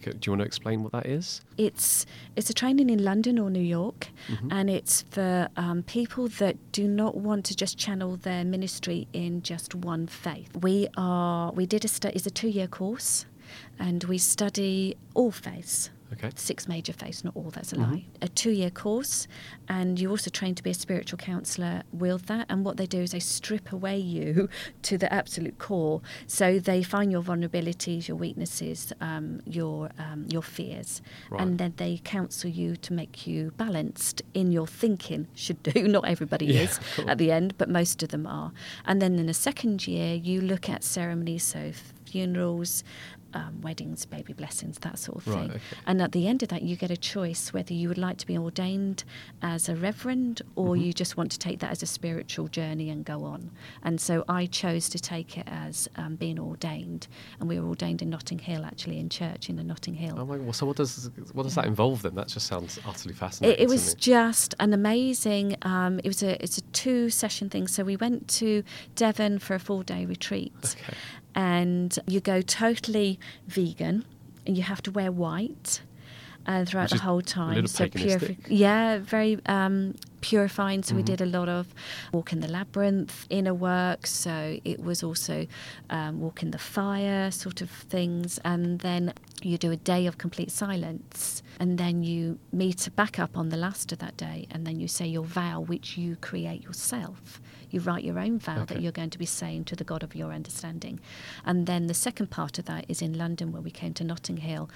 Do 0.01 0.11
you 0.25 0.31
want 0.31 0.41
to 0.41 0.45
explain 0.45 0.83
what 0.83 0.91
that 0.93 1.05
is? 1.05 1.41
It's 1.57 2.05
it's 2.35 2.49
a 2.49 2.53
training 2.53 2.89
in 2.89 3.03
London 3.03 3.37
or 3.39 3.49
New 3.49 3.59
York, 3.79 4.09
Mhm. 4.27 4.47
and 4.51 4.69
it's 4.69 5.03
for 5.09 5.49
um, 5.57 5.83
people 5.83 6.27
that 6.39 6.55
do 6.71 6.87
not 6.87 7.15
want 7.17 7.45
to 7.45 7.55
just 7.55 7.77
channel 7.77 8.15
their 8.17 8.43
ministry 8.45 9.07
in 9.13 9.41
just 9.41 9.75
one 9.75 10.07
faith. 10.07 10.55
We 10.61 10.87
are 10.97 11.51
we 11.53 11.65
did 11.65 11.83
a 11.85 11.87
stu- 11.87 12.11
it's 12.13 12.25
a 12.25 12.31
two 12.31 12.49
year 12.49 12.67
course, 12.67 13.25
and 13.77 14.03
we 14.05 14.17
study 14.17 14.95
all 15.13 15.31
faiths. 15.31 15.89
Okay. 16.13 16.29
Six 16.35 16.67
major 16.67 16.91
faiths, 16.93 17.23
not 17.23 17.35
all, 17.35 17.51
that's 17.51 17.71
a 17.71 17.75
Mhm. 17.75 17.91
lie. 17.91 18.05
A 18.21 18.27
two 18.27 18.49
year 18.51 18.69
course, 18.71 19.27
and 19.67 19.99
you 19.99 20.09
also 20.09 20.29
train 20.31 20.55
to 20.55 20.63
be 20.63 20.71
a 20.71 20.73
spiritual 20.73 21.17
counsellor 21.17 21.83
with 21.93 22.25
that. 22.25 22.47
And 22.49 22.65
what 22.65 22.77
they 22.77 22.87
do 22.87 22.99
is 23.01 23.11
they 23.11 23.19
strip 23.19 23.71
away 23.71 23.99
you 23.99 24.49
to 24.83 24.97
the 24.97 25.11
absolute 25.13 25.59
core. 25.59 26.01
So 26.25 26.57
they 26.59 26.81
find 26.83 27.11
your 27.11 27.21
vulnerabilities, 27.21 28.07
your 28.07 28.17
weaknesses, 28.17 28.91
um, 29.01 29.41
your, 29.45 29.91
um, 29.99 30.25
your 30.31 30.41
fears, 30.41 31.01
Right. 31.29 31.41
and 31.41 31.59
then 31.59 31.73
they 31.77 32.01
counsel 32.03 32.49
you 32.49 32.75
to 32.77 32.93
make 32.93 33.27
you 33.27 33.51
balanced 33.57 34.21
in 34.33 34.51
your 34.51 34.65
thinking, 34.67 35.27
should 35.35 35.61
do. 35.61 35.87
Not 35.87 36.05
everybody 36.07 36.47
Yeah, 36.47 36.61
is 36.61 36.79
cool. 36.95 37.09
at 37.09 37.17
the 37.19 37.31
end, 37.31 37.53
but 37.57 37.69
most 37.69 38.01
of 38.01 38.09
them 38.09 38.25
are. 38.25 38.51
And 38.85 38.99
then 39.01 39.19
in 39.19 39.27
the 39.27 39.33
second 39.33 39.87
year, 39.87 40.15
you 40.15 40.41
look 40.41 40.67
at 40.69 40.83
ceremonies, 40.83 41.43
so 41.43 41.71
funerals, 42.05 42.83
um, 43.33 43.61
weddings, 43.61 44.05
baby 44.05 44.33
blessings, 44.33 44.77
that 44.79 44.97
sort 44.99 45.17
of 45.19 45.27
Right, 45.27 45.39
thing. 45.41 45.49
okay. 45.51 45.59
And 45.85 46.01
at 46.01 46.11
the 46.11 46.27
end 46.27 46.43
of 46.43 46.49
that, 46.49 46.61
you 46.63 46.75
get 46.75 46.91
a 46.91 46.97
choice 46.97 47.53
whether 47.53 47.73
you 47.73 47.87
would 47.87 47.97
like 47.97 48.17
to 48.17 48.27
be 48.27 48.37
ordained 48.37 49.03
as 49.41 49.69
a 49.69 49.75
reverend 49.75 50.41
or 50.55 50.75
Mhm. 50.75 50.85
you 50.85 50.93
just 50.93 51.17
want 51.17 51.31
to 51.31 51.39
take 51.39 51.59
that 51.59 51.71
as 51.71 51.83
a 51.83 51.85
spiritual 51.85 52.47
journey 52.47 52.89
and 52.89 53.05
go 53.05 53.23
on. 53.23 53.51
And 53.83 53.99
so 54.01 54.23
I 54.27 54.45
chose 54.45 54.89
to 54.89 54.99
take 54.99 55.37
it 55.37 55.47
as 55.47 55.87
um, 55.95 56.15
being 56.15 56.39
ordained. 56.39 57.07
And 57.39 57.47
we 57.49 57.59
were 57.59 57.67
ordained 57.67 58.01
in 58.01 58.09
Notting 58.09 58.39
Hill, 58.39 58.65
actually, 58.65 58.99
in 58.99 59.09
church 59.09 59.49
in 59.49 59.55
the 59.55 59.63
Notting 59.63 59.95
Hill. 59.95 60.15
Oh 60.19 60.25
my 60.25 60.37
god! 60.37 60.55
So 60.55 60.65
what 60.65 60.77
does 60.77 61.09
what 61.33 61.43
does 61.43 61.55
that 61.55 61.65
involve 61.65 62.01
then? 62.01 62.15
That 62.15 62.27
just 62.27 62.47
sounds 62.47 62.79
utterly 62.85 63.13
fascinating. 63.13 63.59
It, 63.59 63.63
it 63.63 63.69
was 63.69 63.93
just 63.95 64.55
an 64.59 64.73
amazing. 64.73 65.55
Um, 65.61 65.99
it 65.99 66.07
was 66.07 66.23
a 66.23 66.41
it's 66.43 66.57
a 66.57 66.61
two 66.73 67.09
session 67.09 67.49
thing. 67.49 67.67
So 67.67 67.83
we 67.83 67.95
went 67.95 68.27
to 68.39 68.63
Devon 68.95 69.39
for 69.39 69.55
a 69.55 69.59
four 69.59 69.83
day 69.83 70.05
retreat, 70.05 70.53
Okay. 70.63 70.93
And 71.35 71.97
you 72.07 72.19
go 72.19 72.41
totally 72.41 73.19
vegan, 73.47 74.05
and 74.45 74.57
you 74.57 74.63
have 74.63 74.81
to 74.83 74.91
wear 74.91 75.11
white. 75.11 75.81
Uh, 76.47 76.65
throughout 76.65 76.89
Which 76.89 77.01
the 77.01 77.05
whole 77.05 77.21
time, 77.21 77.67
so 77.67 77.87
yeah, 78.47 78.97
very 78.97 79.37
um, 79.45 79.93
purifying. 80.21 80.83
So 80.83 80.95
we 80.95 81.01
Mhm. 81.01 81.05
did 81.05 81.21
a 81.21 81.25
lot 81.25 81.49
of 81.49 81.73
walk 82.11 82.31
in 82.33 82.39
the 82.39 82.47
labyrinth, 82.47 83.25
inner 83.29 83.53
work. 83.53 84.05
So 84.07 84.59
it 84.63 84.79
was 84.83 85.03
also 85.03 85.47
um, 85.89 86.19
walk 86.19 86.43
in 86.43 86.51
the 86.51 86.57
fire 86.59 87.31
sort 87.31 87.61
of 87.61 87.69
things, 87.69 88.39
and 88.45 88.79
then 88.79 89.13
you 89.41 89.57
do 89.57 89.71
a 89.71 89.75
day 89.75 90.05
of 90.05 90.17
complete 90.17 90.51
silence, 90.51 91.41
and 91.59 91.77
then 91.77 92.03
you 92.03 92.37
meet 92.51 92.87
back 92.95 93.17
up 93.19 93.37
on 93.37 93.49
the 93.49 93.57
last 93.57 93.91
of 93.91 93.99
that 93.99 94.15
day, 94.17 94.47
and 94.51 94.65
then 94.67 94.79
you 94.79 94.87
say 94.87 95.07
your 95.07 95.23
vow, 95.23 95.59
which 95.59 95.97
you 95.97 96.15
create 96.17 96.61
yourself. 96.63 97.41
You 97.71 97.79
write 97.81 98.03
your 98.03 98.17
own 98.17 98.39
vow 98.39 98.65
that 98.65 98.81
you're 98.81 98.91
going 98.91 99.11
to 99.11 99.19
be 99.19 99.25
saying 99.27 99.65
to 99.65 99.75
the 99.75 99.83
God 99.83 100.01
of 100.03 100.15
your 100.15 100.31
understanding. 100.33 100.99
And 101.45 101.67
then 101.67 101.85
the 101.87 101.93
second 101.93 102.31
part 102.31 102.57
of 102.57 102.65
that 102.65 102.85
is 102.87 103.01
in 103.01 103.15
London, 103.17 103.51
where 103.51 103.61
we 103.61 103.69
came 103.71 103.93
to 103.95 104.03
Notting 104.03 104.37
Hill. 104.37 104.69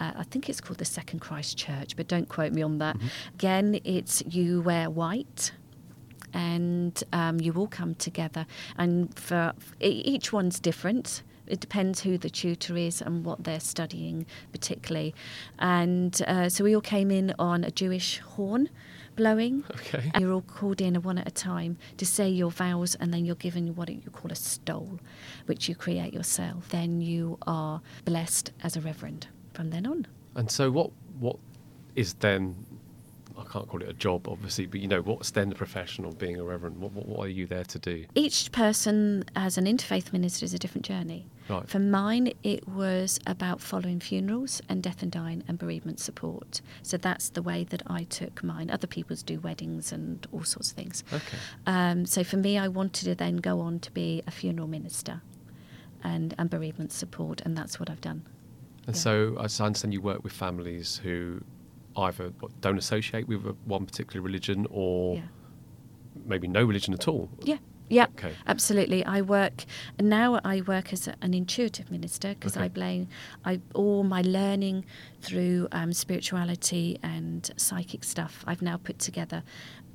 Uh, 0.00 0.12
I 0.16 0.24
think 0.24 0.48
it's 0.48 0.60
called 0.60 0.78
the 0.78 0.84
Second 0.84 1.20
Christ 1.20 1.56
Church, 1.56 1.94
but 1.96 2.08
don't 2.08 2.28
quote 2.28 2.52
me 2.52 2.60
on 2.62 2.78
that. 2.78 2.96
Again, 3.34 3.80
it's 3.84 4.22
you 4.28 4.60
wear 4.82 4.90
white. 4.90 5.52
And 6.34 7.02
um, 7.12 7.40
you 7.40 7.52
all 7.52 7.66
come 7.66 7.94
together, 7.94 8.46
and 8.78 9.14
for 9.18 9.52
each 9.80 10.32
one's 10.32 10.58
different. 10.60 11.22
It 11.46 11.60
depends 11.60 12.00
who 12.00 12.16
the 12.16 12.30
tutor 12.30 12.74
is 12.74 13.02
and 13.02 13.22
what 13.22 13.44
they're 13.44 13.60
studying, 13.60 14.24
particularly. 14.50 15.14
And 15.58 16.22
uh, 16.26 16.48
so 16.48 16.64
we 16.64 16.74
all 16.74 16.80
came 16.80 17.10
in 17.10 17.34
on 17.38 17.64
a 17.64 17.70
Jewish 17.70 18.20
horn 18.20 18.70
blowing, 19.14 19.62
Okay. 19.72 20.10
and 20.14 20.22
you're 20.22 20.32
all 20.32 20.40
called 20.40 20.80
in 20.80 20.94
one 21.02 21.18
at 21.18 21.28
a 21.28 21.30
time 21.30 21.76
to 21.98 22.06
say 22.06 22.30
your 22.30 22.50
vows, 22.50 22.94
and 22.94 23.12
then 23.12 23.26
you're 23.26 23.34
given 23.34 23.74
what 23.74 23.90
you 23.90 24.10
call 24.10 24.32
a 24.32 24.34
stole, 24.36 25.00
which 25.44 25.68
you 25.68 25.74
create 25.74 26.14
yourself. 26.14 26.66
Then 26.70 27.02
you 27.02 27.36
are 27.46 27.82
blessed 28.06 28.52
as 28.62 28.74
a 28.74 28.80
reverend 28.80 29.26
from 29.52 29.68
then 29.68 29.86
on. 29.86 30.06
And 30.34 30.50
so 30.50 30.70
what 30.70 30.90
what 31.20 31.36
is 31.94 32.14
then? 32.14 32.54
I 33.38 33.44
can't 33.44 33.68
call 33.68 33.82
it 33.82 33.88
a 33.88 33.92
job, 33.92 34.28
obviously, 34.28 34.66
but 34.66 34.80
you 34.80 34.88
know 34.88 35.00
what's 35.02 35.30
then 35.30 35.48
the 35.48 35.54
profession 35.54 36.04
of 36.04 36.18
being 36.18 36.38
a 36.38 36.44
reverend? 36.44 36.78
What, 36.78 36.92
what, 36.92 37.06
what 37.08 37.20
are 37.26 37.28
you 37.30 37.46
there 37.46 37.64
to 37.64 37.78
do? 37.78 38.04
Each 38.14 38.50
person 38.52 39.24
as 39.36 39.58
an 39.58 39.64
interfaith 39.66 40.12
minister 40.12 40.44
is 40.44 40.54
a 40.54 40.58
different 40.58 40.84
journey. 40.84 41.26
Right. 41.48 41.68
For 41.68 41.78
mine, 41.80 42.32
it 42.42 42.68
was 42.68 43.18
about 43.26 43.60
following 43.60 43.98
funerals 44.00 44.62
and 44.68 44.82
death 44.82 45.02
and 45.02 45.10
dying 45.10 45.42
and 45.48 45.58
bereavement 45.58 45.98
support. 45.98 46.60
So 46.82 46.96
that's 46.96 47.30
the 47.30 47.42
way 47.42 47.64
that 47.64 47.82
I 47.86 48.04
took 48.04 48.44
mine. 48.44 48.70
Other 48.70 48.86
people's 48.86 49.22
do 49.22 49.40
weddings 49.40 49.92
and 49.92 50.26
all 50.32 50.44
sorts 50.44 50.70
of 50.70 50.76
things. 50.76 51.02
Okay. 51.12 51.38
Um, 51.66 52.06
so 52.06 52.22
for 52.22 52.36
me, 52.36 52.58
I 52.58 52.68
wanted 52.68 53.04
to 53.06 53.14
then 53.14 53.36
go 53.38 53.60
on 53.60 53.80
to 53.80 53.90
be 53.90 54.22
a 54.26 54.30
funeral 54.30 54.68
minister 54.68 55.20
and, 56.04 56.34
and 56.38 56.48
bereavement 56.48 56.92
support, 56.92 57.40
and 57.42 57.56
that's 57.56 57.78
what 57.80 57.90
I've 57.90 58.00
done. 58.00 58.24
And 58.86 58.94
Yeah. 58.96 59.00
so 59.02 59.36
I 59.38 59.42
understand 59.64 59.92
you 59.92 60.00
work 60.00 60.24
with 60.24 60.32
families 60.32 60.98
who 61.02 61.42
either 61.96 62.32
don't 62.60 62.78
associate 62.78 63.28
with 63.28 63.44
one 63.64 63.86
particular 63.86 64.22
religion 64.22 64.66
or 64.70 65.16
Yeah. 65.16 65.22
maybe 66.26 66.48
no 66.48 66.64
religion 66.64 66.94
at 66.94 67.08
all. 67.08 67.28
Yeah. 67.44 67.58
Yeah, 67.88 68.06
Okay. 68.16 68.32
absolutely. 68.46 69.04
I 69.04 69.20
work 69.20 69.64
now. 70.00 70.40
I 70.44 70.62
work 70.62 70.94
as 70.94 71.08
a- 71.08 71.16
an 71.20 71.34
intuitive 71.34 71.90
minister 71.90 72.30
because 72.30 72.56
Okay. 72.56 72.64
I 72.64 72.68
blame 72.68 73.08
I 73.44 73.60
all 73.74 74.02
my 74.02 74.22
learning 74.22 74.86
through 75.20 75.68
um, 75.72 75.92
spirituality 75.92 76.98
and 77.02 77.50
psychic 77.56 78.02
stuff. 78.04 78.44
I've 78.46 78.62
now 78.62 78.78
put 78.78 78.98
together 78.98 79.42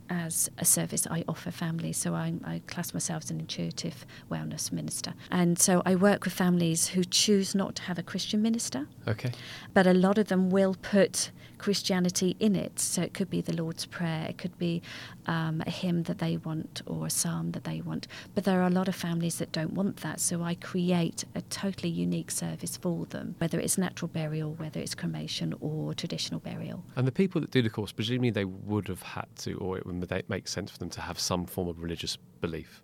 as 0.09 0.49
a 0.57 0.63
service 0.63 1.05
I 1.09 1.23
offer 1.27 1.49
families. 1.51 1.97
So 1.97 2.13
I, 2.13 2.35
I 2.45 2.61
class 2.67 2.93
myself 2.93 3.23
as 3.23 3.31
an 3.31 3.39
intuitive 3.41 4.05
wellness 4.31 4.71
minister, 4.71 5.13
and 5.31 5.57
so 5.59 5.81
I 5.85 5.95
work 5.95 6.23
with 6.23 6.33
families 6.33 6.89
who 6.89 7.03
choose 7.03 7.55
not 7.55 7.75
to 7.75 7.81
have 7.83 7.97
a 7.97 8.03
Christian 8.03 8.41
minister 8.41 8.87
Okay. 9.07 9.31
but 9.73 9.85
a 9.87 9.93
lot 9.93 10.17
of 10.17 10.27
them 10.27 10.49
will 10.49 10.75
put 10.81 11.31
Christianity 11.57 12.35
in 12.39 12.55
it. 12.55 12.79
So 12.79 13.01
it 13.01 13.13
could 13.13 13.29
be 13.29 13.41
the 13.41 13.55
Lord's 13.55 13.85
Prayer, 13.85 14.27
it 14.29 14.37
could 14.37 14.57
be 14.57 14.81
um, 15.25 15.63
a 15.65 15.69
hymn 15.69 16.03
that 16.03 16.19
they 16.19 16.37
want 16.37 16.81
or 16.85 17.07
a 17.07 17.09
psalm 17.09 17.51
that 17.51 17.63
they 17.63 17.81
want. 17.81 18.07
But 18.35 18.43
there 18.43 18.61
are 18.61 18.67
a 18.67 18.71
lot 18.71 18.87
of 18.87 18.95
families 18.95 19.37
that 19.37 19.51
don't 19.51 19.73
want 19.73 19.97
that. 19.97 20.19
So 20.19 20.43
I 20.43 20.55
create 20.55 21.25
a 21.35 21.41
totally 21.41 21.89
unique 21.89 22.31
service 22.31 22.77
for 22.77 23.05
them, 23.05 23.35
whether 23.37 23.59
it's 23.59 23.77
natural 23.77 24.09
burial, 24.09 24.53
whether 24.53 24.79
it's 24.79 24.95
cremation 24.95 25.53
or 25.61 25.93
traditional 25.93 26.39
burial. 26.39 26.83
And 26.95 27.07
the 27.07 27.11
people 27.11 27.41
that 27.41 27.51
do 27.51 27.61
the 27.61 27.69
course, 27.69 27.91
presumably 27.91 28.29
they 28.29 28.45
would 28.45 28.87
have 28.87 29.01
had 29.01 29.27
to, 29.37 29.53
or 29.55 29.77
it 29.77 29.85
would 29.85 30.29
make 30.29 30.47
sense 30.47 30.71
for 30.71 30.77
them 30.77 30.89
to 30.91 31.01
have 31.01 31.19
some 31.19 31.45
form 31.45 31.67
of 31.67 31.81
religious 31.81 32.17
belief. 32.41 32.81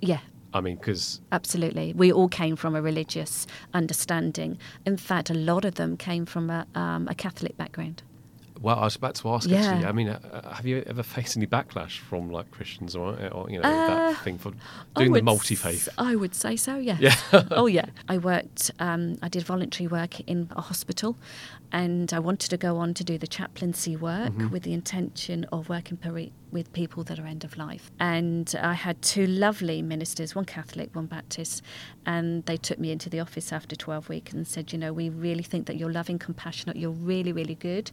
Yeah, 0.00 0.20
I 0.54 0.60
mean, 0.60 0.76
because 0.76 1.20
Absolutely. 1.32 1.92
We 1.94 2.12
all 2.12 2.28
came 2.28 2.54
from 2.56 2.74
a 2.76 2.80
religious 2.80 3.46
understanding. 3.74 4.58
In 4.86 4.96
fact, 4.96 5.28
a 5.30 5.34
lot 5.34 5.64
of 5.64 5.74
them 5.74 5.96
came 5.96 6.24
from 6.26 6.48
a, 6.50 6.66
um, 6.74 7.08
a 7.08 7.14
Catholic 7.14 7.56
background. 7.56 8.02
well, 8.60 8.78
I 8.78 8.84
was 8.84 8.96
about 8.96 9.16
to 9.16 9.28
ask 9.34 9.48
Yeah. 9.48 9.58
actually. 9.58 9.84
I 9.84 9.92
mean, 9.92 10.08
uh, 10.08 10.54
have 10.54 10.64
you 10.64 10.82
ever 10.86 11.02
faced 11.02 11.36
any 11.36 11.46
backlash 11.46 11.98
from 11.98 12.30
like 12.30 12.50
Christians 12.50 12.94
or, 12.96 13.08
or 13.36 13.50
you 13.50 13.58
know 13.60 13.68
Uh, 13.68 13.86
that 14.12 14.22
thing 14.24 14.38
for 14.38 14.52
doing 14.96 15.12
the 15.12 15.22
multi 15.22 15.54
faith? 15.56 15.88
I 15.98 16.14
would 16.16 16.34
say 16.34 16.56
so, 16.56 16.76
yes. 16.76 17.00
Yeah. 17.00 17.42
oh, 17.50 17.66
yeah. 17.66 17.86
I 18.08 18.16
worked, 18.18 18.70
um, 18.78 19.18
I 19.22 19.28
did 19.28 19.42
voluntary 19.42 19.88
work 19.88 20.20
in 20.20 20.48
a 20.56 20.62
hospital 20.62 21.16
and 21.74 22.12
I 22.12 22.20
wanted 22.20 22.48
to 22.50 22.56
go 22.56 22.72
on 22.78 22.94
to 22.94 23.04
do 23.04 23.18
the 23.18 23.26
chaplaincy 23.38 23.96
work 23.96 24.32
Mm-hmm. 24.32 24.50
with 24.54 24.62
the 24.62 24.72
intention 24.72 25.44
of 25.52 25.68
working 25.68 25.96
peri- 25.98 26.32
with 26.52 26.72
people 26.72 27.02
that 27.04 27.18
are 27.18 27.26
end 27.26 27.42
of 27.44 27.56
life. 27.56 27.90
And 27.98 28.46
I 28.62 28.74
had 28.74 28.96
two 29.02 29.26
lovely 29.26 29.82
ministers, 29.82 30.34
one 30.36 30.44
Catholic, 30.44 30.94
one 30.94 31.06
Baptist, 31.06 31.62
and 32.06 32.44
they 32.46 32.56
took 32.56 32.78
me 32.78 32.92
into 32.92 33.10
the 33.10 33.18
office 33.20 33.52
after 33.52 33.74
12 33.74 34.08
weeks 34.08 34.32
and 34.32 34.46
said, 34.46 34.72
you 34.72 34.78
know, 34.78 34.92
we 34.92 35.08
really 35.08 35.42
think 35.42 35.66
that 35.66 35.76
you're 35.76 35.90
loving, 36.00 36.18
compassionate, 36.18 36.76
you're 36.76 36.90
really, 37.12 37.32
really 37.32 37.56
good 37.56 37.90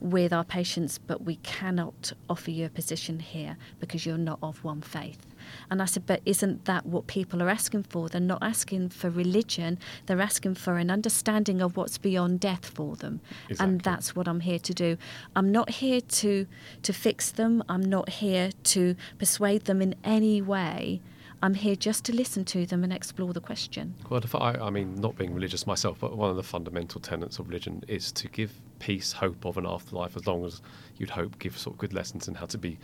with 0.00 0.32
our 0.32 0.44
patients, 0.44 0.96
but 0.98 1.22
we 1.24 1.36
cannot 1.36 2.12
offer 2.30 2.50
you 2.52 2.64
a 2.66 2.68
position 2.70 3.18
here 3.18 3.56
because 3.80 4.06
you're 4.06 4.16
not 4.16 4.38
of 4.42 4.62
one 4.62 4.80
faith. 4.80 5.26
And 5.70 5.82
I 5.82 5.84
said, 5.84 6.06
but 6.06 6.20
isn't 6.24 6.64
that 6.66 6.86
what 6.86 7.06
people 7.06 7.42
are 7.42 7.48
asking 7.48 7.84
for? 7.84 8.08
They're 8.08 8.20
not 8.20 8.42
asking 8.42 8.90
for 8.90 9.10
religion, 9.10 9.78
they're 10.06 10.20
asking 10.20 10.54
for 10.56 10.76
an 10.76 10.90
understanding 10.90 11.60
of 11.60 11.76
what's 11.76 11.98
beyond 11.98 12.40
death 12.40 12.66
for 12.66 12.96
them. 12.96 13.20
Exactly. 13.48 13.64
And 13.72 13.80
that's 13.80 14.14
what 14.16 14.28
I'm 14.28 14.40
here 14.40 14.58
to 14.58 14.74
do. 14.74 14.96
I'm 15.36 15.50
not 15.50 15.70
here 15.70 16.00
to, 16.00 16.46
to 16.82 16.92
fix 16.92 17.30
them, 17.30 17.62
I'm 17.68 17.82
not 17.82 18.08
here 18.08 18.50
to 18.64 18.96
persuade 19.18 19.64
them 19.64 19.82
in 19.82 19.94
any 20.04 20.40
way. 20.42 21.00
I'm 21.44 21.52
here 21.52 21.76
just 21.76 22.04
to 22.06 22.14
listen 22.14 22.46
to 22.46 22.64
them 22.64 22.84
and 22.84 22.90
explore 22.90 23.34
the 23.34 23.40
question. 23.40 23.94
Well, 24.08 24.22
I, 24.34 24.52
I 24.52 24.70
mean, 24.70 24.94
not 24.94 25.18
being 25.18 25.34
religious 25.34 25.66
myself, 25.66 25.98
but 26.00 26.16
one 26.16 26.30
of 26.30 26.36
the 26.36 26.42
fundamental 26.42 27.02
tenets 27.02 27.38
of 27.38 27.48
religion 27.48 27.84
is 27.86 28.12
to 28.12 28.28
give 28.28 28.62
peace, 28.78 29.12
hope 29.12 29.44
of 29.44 29.58
an 29.58 29.66
afterlife, 29.66 30.16
as 30.16 30.26
long 30.26 30.46
as 30.46 30.62
you'd 30.96 31.10
hope 31.10 31.38
give 31.38 31.58
sort 31.58 31.74
of 31.74 31.78
good 31.78 31.92
lessons 31.92 32.28
in 32.28 32.34
how 32.34 32.46
to 32.46 32.56
be 32.56 32.78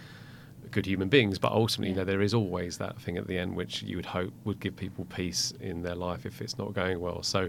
good 0.70 0.86
human 0.86 1.08
beings. 1.08 1.38
But 1.38 1.52
ultimately, 1.52 1.90
you 1.90 1.96
know, 1.96 2.04
there 2.04 2.22
is 2.22 2.34
always 2.34 2.78
that 2.78 3.00
thing 3.00 3.16
at 3.16 3.26
the 3.26 3.38
end 3.38 3.56
which 3.56 3.82
you 3.82 3.96
would 3.96 4.06
hope 4.06 4.32
would 4.44 4.60
give 4.60 4.76
people 4.76 5.04
peace 5.06 5.52
in 5.60 5.82
their 5.82 5.94
life 5.94 6.26
if 6.26 6.40
it's 6.40 6.58
not 6.58 6.72
going 6.74 7.00
well. 7.00 7.22
So 7.22 7.48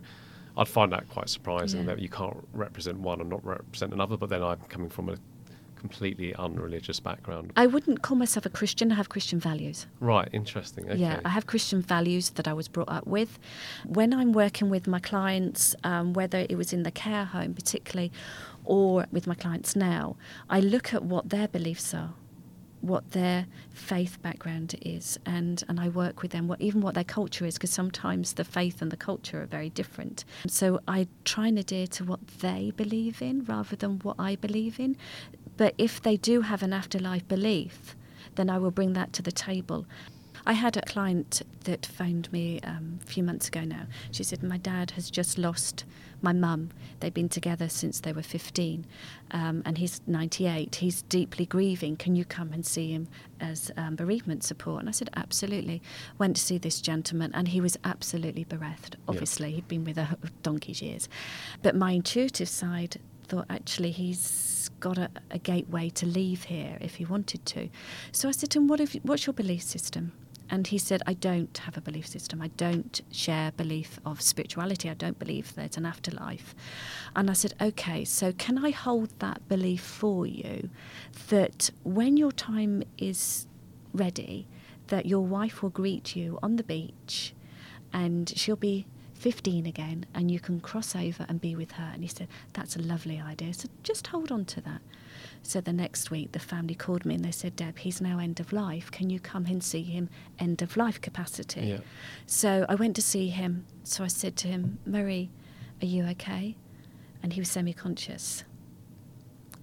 I'd 0.57 0.67
find 0.67 0.91
that 0.91 1.07
quite 1.09 1.29
surprising 1.29 1.81
Yeah. 1.81 1.85
that 1.87 1.99
you 1.99 2.09
can't 2.09 2.37
represent 2.53 2.99
one 2.99 3.21
and 3.21 3.29
not 3.29 3.43
represent 3.45 3.93
another. 3.93 4.17
But 4.17 4.29
then 4.29 4.43
I'm 4.43 4.59
coming 4.69 4.89
from 4.89 5.09
a 5.09 5.15
completely 5.75 6.35
unreligious 6.35 6.99
background. 6.99 7.51
I 7.57 7.65
wouldn't 7.65 8.03
call 8.03 8.15
myself 8.15 8.45
a 8.45 8.49
Christian, 8.49 8.91
I 8.91 8.95
have 8.95 9.09
Christian 9.09 9.39
values. 9.39 9.87
Right, 9.99 10.29
interesting. 10.31 10.85
Okay. 10.87 10.97
Yeah, 10.99 11.19
I 11.25 11.29
have 11.29 11.47
Christian 11.47 11.81
values 11.81 12.29
that 12.31 12.47
I 12.47 12.53
was 12.53 12.67
brought 12.67 12.87
up 12.89 13.07
with. 13.07 13.39
When 13.87 14.13
I'm 14.13 14.31
working 14.31 14.69
with 14.69 14.85
my 14.87 14.99
clients, 14.99 15.75
um, 15.83 16.13
whether 16.13 16.45
it 16.47 16.55
was 16.55 16.71
in 16.71 16.83
the 16.83 16.91
care 16.91 17.25
home 17.25 17.55
particularly, 17.55 18.11
or 18.63 19.07
with 19.11 19.25
my 19.25 19.33
clients 19.33 19.75
now, 19.75 20.17
I 20.51 20.59
look 20.59 20.93
at 20.93 21.03
what 21.03 21.29
their 21.29 21.47
beliefs 21.47 21.95
are, 21.95 22.13
what 22.81 23.11
their 23.11 23.45
faith 23.73 24.21
background 24.21 24.75
is, 24.81 25.19
and, 25.25 25.63
and 25.67 25.79
I 25.79 25.89
work 25.89 26.21
with 26.21 26.31
them, 26.31 26.47
what, 26.47 26.61
even 26.61 26.81
what 26.81 26.95
their 26.95 27.03
culture 27.03 27.45
is, 27.45 27.55
because 27.55 27.71
sometimes 27.71 28.33
the 28.33 28.43
faith 28.43 28.81
and 28.81 28.91
the 28.91 28.97
culture 28.97 29.41
are 29.41 29.45
very 29.45 29.69
different. 29.69 30.25
So 30.47 30.79
I 30.87 31.07
try 31.25 31.47
and 31.47 31.59
adhere 31.59 31.87
to 31.87 32.03
what 32.03 32.25
they 32.39 32.71
believe 32.75 33.21
in 33.21 33.45
rather 33.45 33.75
than 33.75 33.99
what 33.99 34.15
I 34.19 34.35
believe 34.35 34.79
in. 34.79 34.97
But 35.57 35.75
if 35.77 36.01
they 36.01 36.17
do 36.17 36.41
have 36.41 36.63
an 36.63 36.73
afterlife 36.73 37.27
belief, 37.27 37.95
then 38.35 38.49
I 38.49 38.57
will 38.57 38.71
bring 38.71 38.93
that 38.93 39.13
to 39.13 39.21
the 39.21 39.31
table. 39.31 39.85
I 40.45 40.53
had 40.53 40.75
a 40.75 40.81
client 40.81 41.43
that 41.65 41.85
phoned 41.85 42.31
me 42.33 42.59
um, 42.63 42.99
a 43.03 43.05
few 43.05 43.23
months 43.23 43.47
ago 43.47 43.61
now. 43.61 43.85
She 44.11 44.23
said, 44.23 44.41
My 44.41 44.57
dad 44.57 44.91
has 44.91 45.11
just 45.11 45.37
lost 45.37 45.85
my 46.23 46.33
mum. 46.33 46.69
They've 46.99 47.13
been 47.13 47.29
together 47.29 47.69
since 47.69 47.99
they 47.99 48.13
were 48.13 48.21
15, 48.21 48.85
um, 49.31 49.63
and 49.65 49.77
he's 49.77 50.01
98. 50.07 50.75
He's 50.75 51.01
deeply 51.03 51.45
grieving. 51.45 51.95
Can 51.97 52.15
you 52.15 52.25
come 52.25 52.51
and 52.53 52.65
see 52.65 52.91
him 52.91 53.07
as 53.39 53.71
um, 53.77 53.95
bereavement 53.95 54.43
support? 54.43 54.81
And 54.81 54.89
I 54.89 54.91
said, 54.91 55.09
Absolutely. 55.15 55.81
Went 56.17 56.35
to 56.35 56.41
see 56.41 56.57
this 56.57 56.81
gentleman, 56.81 57.31
and 57.33 57.47
he 57.49 57.61
was 57.61 57.77
absolutely 57.83 58.43
bereft. 58.43 58.95
Obviously, 59.07 59.51
he'd 59.51 59.67
been 59.67 59.83
with 59.83 59.97
a 59.97 60.17
donkey's 60.43 60.81
years. 60.81 61.09
But 61.61 61.75
my 61.75 61.91
intuitive 61.91 62.49
side 62.49 62.97
thought 63.31 63.45
actually 63.49 63.91
he's 63.91 64.69
got 64.79 64.97
a, 64.97 65.09
a 65.31 65.39
gateway 65.39 65.89
to 65.89 66.05
leave 66.05 66.43
here 66.43 66.77
if 66.81 66.95
he 66.95 67.05
wanted 67.05 67.45
to. 67.45 67.69
So 68.11 68.27
I 68.27 68.31
said 68.31 68.49
to 68.51 68.59
him, 68.59 68.67
what 68.67 68.79
if, 68.79 68.93
What's 69.03 69.25
your 69.25 69.33
belief 69.33 69.63
system? 69.63 70.11
And 70.51 70.67
he 70.67 70.77
said, 70.77 71.01
I 71.07 71.13
don't 71.13 71.57
have 71.59 71.77
a 71.77 71.81
belief 71.81 72.05
system. 72.05 72.41
I 72.41 72.49
don't 72.49 72.99
share 73.09 73.53
belief 73.53 74.01
of 74.05 74.21
spirituality. 74.21 74.89
I 74.89 74.93
don't 74.93 75.17
believe 75.17 75.55
there's 75.55 75.77
an 75.77 75.85
afterlife. 75.85 76.53
And 77.15 77.29
I 77.29 77.33
said, 77.33 77.53
okay, 77.61 78.03
so 78.03 78.33
can 78.33 78.63
I 78.63 78.71
hold 78.71 79.17
that 79.19 79.47
belief 79.47 79.81
for 79.81 80.27
you 80.27 80.69
that 81.29 81.71
when 81.83 82.17
your 82.17 82.33
time 82.33 82.83
is 82.97 83.47
ready, 83.93 84.45
that 84.87 85.05
your 85.05 85.25
wife 85.25 85.63
will 85.63 85.69
greet 85.69 86.17
you 86.17 86.37
on 86.43 86.57
the 86.57 86.63
beach 86.63 87.33
and 87.93 88.33
she'll 88.35 88.57
be 88.57 88.85
15 89.13 89.65
again 89.65 90.05
and 90.13 90.29
you 90.29 90.39
can 90.41 90.59
cross 90.59 90.97
over 90.97 91.25
and 91.29 91.39
be 91.39 91.55
with 91.55 91.71
her. 91.73 91.91
And 91.93 92.03
he 92.03 92.09
said, 92.09 92.27
That's 92.51 92.75
a 92.75 92.81
lovely 92.81 93.21
idea. 93.21 93.53
So 93.53 93.69
just 93.83 94.07
hold 94.07 94.33
on 94.33 94.43
to 94.45 94.61
that. 94.61 94.81
So 95.43 95.59
the 95.59 95.73
next 95.73 96.11
week, 96.11 96.31
the 96.31 96.39
family 96.39 96.75
called 96.75 97.05
me 97.05 97.15
and 97.15 97.25
they 97.25 97.31
said, 97.31 97.55
Deb, 97.55 97.79
he's 97.79 97.99
now 97.99 98.19
end 98.19 98.39
of 98.39 98.53
life. 98.53 98.91
Can 98.91 99.09
you 99.09 99.19
come 99.19 99.45
and 99.47 99.63
see 99.63 99.83
him 99.83 100.09
end 100.39 100.61
of 100.61 100.77
life 100.77 101.01
capacity? 101.01 101.61
Yeah. 101.61 101.79
So 102.25 102.65
I 102.69 102.75
went 102.75 102.95
to 102.97 103.01
see 103.01 103.29
him. 103.29 103.65
So 103.83 104.03
I 104.03 104.07
said 104.07 104.35
to 104.37 104.47
him, 104.47 104.79
Murray, 104.85 105.31
are 105.81 105.87
you 105.87 106.05
okay? 106.05 106.55
And 107.23 107.33
he 107.33 107.41
was 107.41 107.49
semi 107.49 107.73
conscious. 107.73 108.43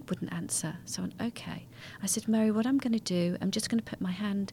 Wouldn't 0.09 0.33
answer. 0.33 0.77
So 0.85 1.03
I 1.03 1.07
went, 1.07 1.15
okay. 1.23 1.67
I 2.03 2.07
said, 2.07 2.29
Murray, 2.29 2.51
what 2.51 2.67
I'm 2.67 2.79
going 2.79 2.93
to 2.93 2.99
do, 2.99 3.37
I'm 3.41 3.51
just 3.51 3.71
going 3.71 3.79
to 3.79 3.85
put 3.85 4.01
my 4.01 4.13
hand 4.13 4.53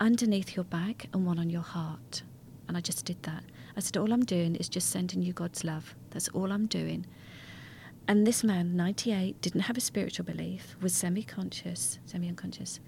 underneath 0.00 0.54
your 0.54 0.64
back 0.64 1.06
and 1.12 1.26
one 1.26 1.38
on 1.38 1.50
your 1.50 1.62
heart. 1.62 2.22
And 2.68 2.76
I 2.76 2.80
just 2.80 3.04
did 3.04 3.22
that. 3.22 3.44
I 3.76 3.80
said, 3.80 3.96
all 3.96 4.12
I'm 4.12 4.24
doing 4.24 4.56
is 4.56 4.68
just 4.68 4.90
sending 4.90 5.22
you 5.22 5.32
God's 5.32 5.64
love. 5.64 5.94
That's 6.10 6.28
all 6.28 6.52
I'm 6.52 6.66
doing. 6.66 7.06
And 8.08 8.26
this 8.26 8.42
man, 8.42 8.74
98, 8.74 9.38
didn't 9.42 9.60
have 9.62 9.76
a 9.76 9.82
spiritual 9.82 10.24
belief, 10.24 10.76
was 10.80 10.94
semi 10.94 11.22
conscious, 11.22 11.98
semi 12.06 12.26
unconscious. 12.26 12.80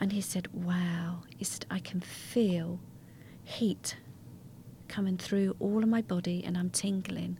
And 0.00 0.10
he 0.12 0.20
said, 0.20 0.48
Wow, 0.52 1.22
he 1.36 1.44
said, 1.44 1.64
I 1.70 1.78
can 1.78 2.00
feel 2.00 2.80
heat 3.44 3.96
coming 4.88 5.16
through 5.16 5.54
all 5.60 5.82
of 5.84 5.88
my 5.88 6.02
body 6.02 6.42
and 6.44 6.58
I'm 6.58 6.70
tingling. 6.70 7.38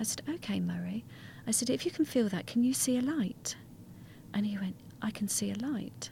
I 0.00 0.04
said, 0.04 0.22
Okay, 0.28 0.58
Murray. 0.58 1.04
I 1.46 1.50
said, 1.50 1.68
If 1.68 1.84
you 1.84 1.90
can 1.90 2.06
feel 2.06 2.30
that, 2.30 2.46
can 2.46 2.64
you 2.64 2.72
see 2.72 2.96
a 2.96 3.02
light? 3.02 3.56
And 4.32 4.46
he 4.46 4.56
went, 4.56 4.76
I 5.02 5.10
can 5.10 5.28
see 5.28 5.50
a 5.50 5.56
light. 5.56 6.08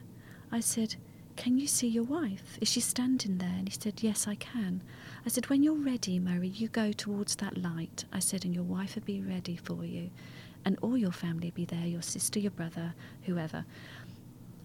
I 0.50 0.60
said, 0.60 0.96
Can 1.34 1.56
you 1.56 1.66
see 1.66 1.88
your 1.88 2.04
wife? 2.04 2.58
Is 2.60 2.68
she 2.68 2.80
standing 2.80 3.38
there? 3.38 3.54
And 3.56 3.68
he 3.68 3.74
said, 3.78 4.02
Yes, 4.02 4.28
I 4.28 4.34
can. 4.34 4.82
I 5.24 5.30
said, 5.30 5.48
When 5.48 5.62
you're 5.62 5.74
ready, 5.74 6.18
Murray, 6.18 6.48
you 6.48 6.68
go 6.68 6.92
towards 6.92 7.36
that 7.36 7.56
light. 7.56 8.04
I 8.12 8.18
said, 8.18 8.44
And 8.44 8.54
your 8.54 8.64
wife 8.64 8.96
will 8.96 9.02
be 9.02 9.22
ready 9.22 9.56
for 9.56 9.82
you. 9.84 10.10
And 10.64 10.78
all 10.80 10.96
your 10.96 11.12
family 11.12 11.50
be 11.50 11.64
there 11.64 11.86
your 11.86 12.02
sister, 12.02 12.38
your 12.38 12.52
brother, 12.52 12.94
whoever. 13.22 13.64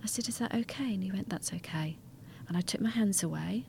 I 0.04 0.08
said, 0.08 0.30
Is 0.30 0.38
that 0.38 0.54
okay? 0.54 0.94
And 0.94 1.04
he 1.04 1.12
went, 1.12 1.30
That's 1.30 1.54
okay. 1.54 1.98
And 2.48 2.56
I 2.56 2.62
took 2.62 2.82
my 2.82 2.90
hands 2.90 3.24
away 3.24 3.66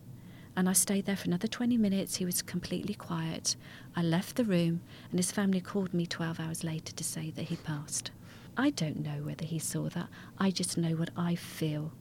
and 0.58 0.68
I 0.68 0.72
stayed 0.72 1.06
there 1.06 1.16
for 1.16 1.28
another 1.28 1.46
20 1.46 1.76
minutes. 1.76 2.16
He 2.16 2.24
was 2.24 2.42
completely 2.42 2.94
quiet. 2.94 3.54
I 3.94 4.02
left 4.02 4.34
the 4.34 4.42
room, 4.42 4.80
and 5.08 5.16
his 5.16 5.30
family 5.30 5.60
called 5.60 5.94
me 5.94 6.04
12 6.04 6.40
hours 6.40 6.64
later 6.64 6.92
to 6.92 7.04
say 7.04 7.30
that 7.30 7.44
he'd 7.44 7.62
passed. 7.62 8.10
I 8.56 8.70
don't 8.70 9.04
know 9.04 9.22
whether 9.22 9.44
he 9.44 9.60
saw 9.60 9.88
that. 9.90 10.08
I 10.36 10.50
just 10.50 10.76
know 10.76 10.96
what 10.96 11.10
I 11.16 11.36
feel. 11.36 11.92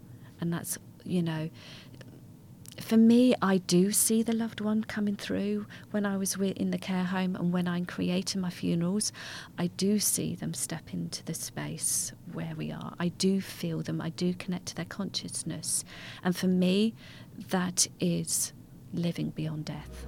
And 0.42 0.52
that's, 0.52 0.80
you 1.04 1.22
know, 1.22 1.52
for 2.80 2.98
me, 2.98 3.34
I 3.42 3.58
do 3.58 3.92
see 3.92 4.24
the 4.24 4.34
loved 4.34 4.62
one 4.62 4.84
coming 4.84 5.16
through 5.16 5.66
when 5.92 6.06
I 6.06 6.18
was 6.18 6.36
in 6.36 6.72
the 6.72 6.78
care 6.78 7.04
home 7.04 7.36
and 7.36 7.52
when 7.52 7.68
I'm 7.68 7.86
creating 7.86 8.42
my 8.42 8.50
funerals. 8.50 9.12
I 9.58 9.68
do 9.68 10.00
see 10.00 10.36
them 10.36 10.54
step 10.54 10.94
into 10.94 11.24
the 11.26 11.34
space 11.34 12.12
where 12.34 12.54
we 12.56 12.72
are. 12.72 12.94
I 13.00 13.10
do 13.10 13.42
feel 13.42 13.82
them. 13.82 14.02
I 14.02 14.10
do 14.10 14.34
connect 14.34 14.68
to 14.68 14.76
their 14.76 14.86
consciousness. 14.86 15.84
And 16.24 16.36
for 16.36 16.48
me, 16.48 16.94
that 17.50 17.88
is 18.00 18.54
living 18.94 19.30
beyond 19.32 19.66
death. 19.66 20.06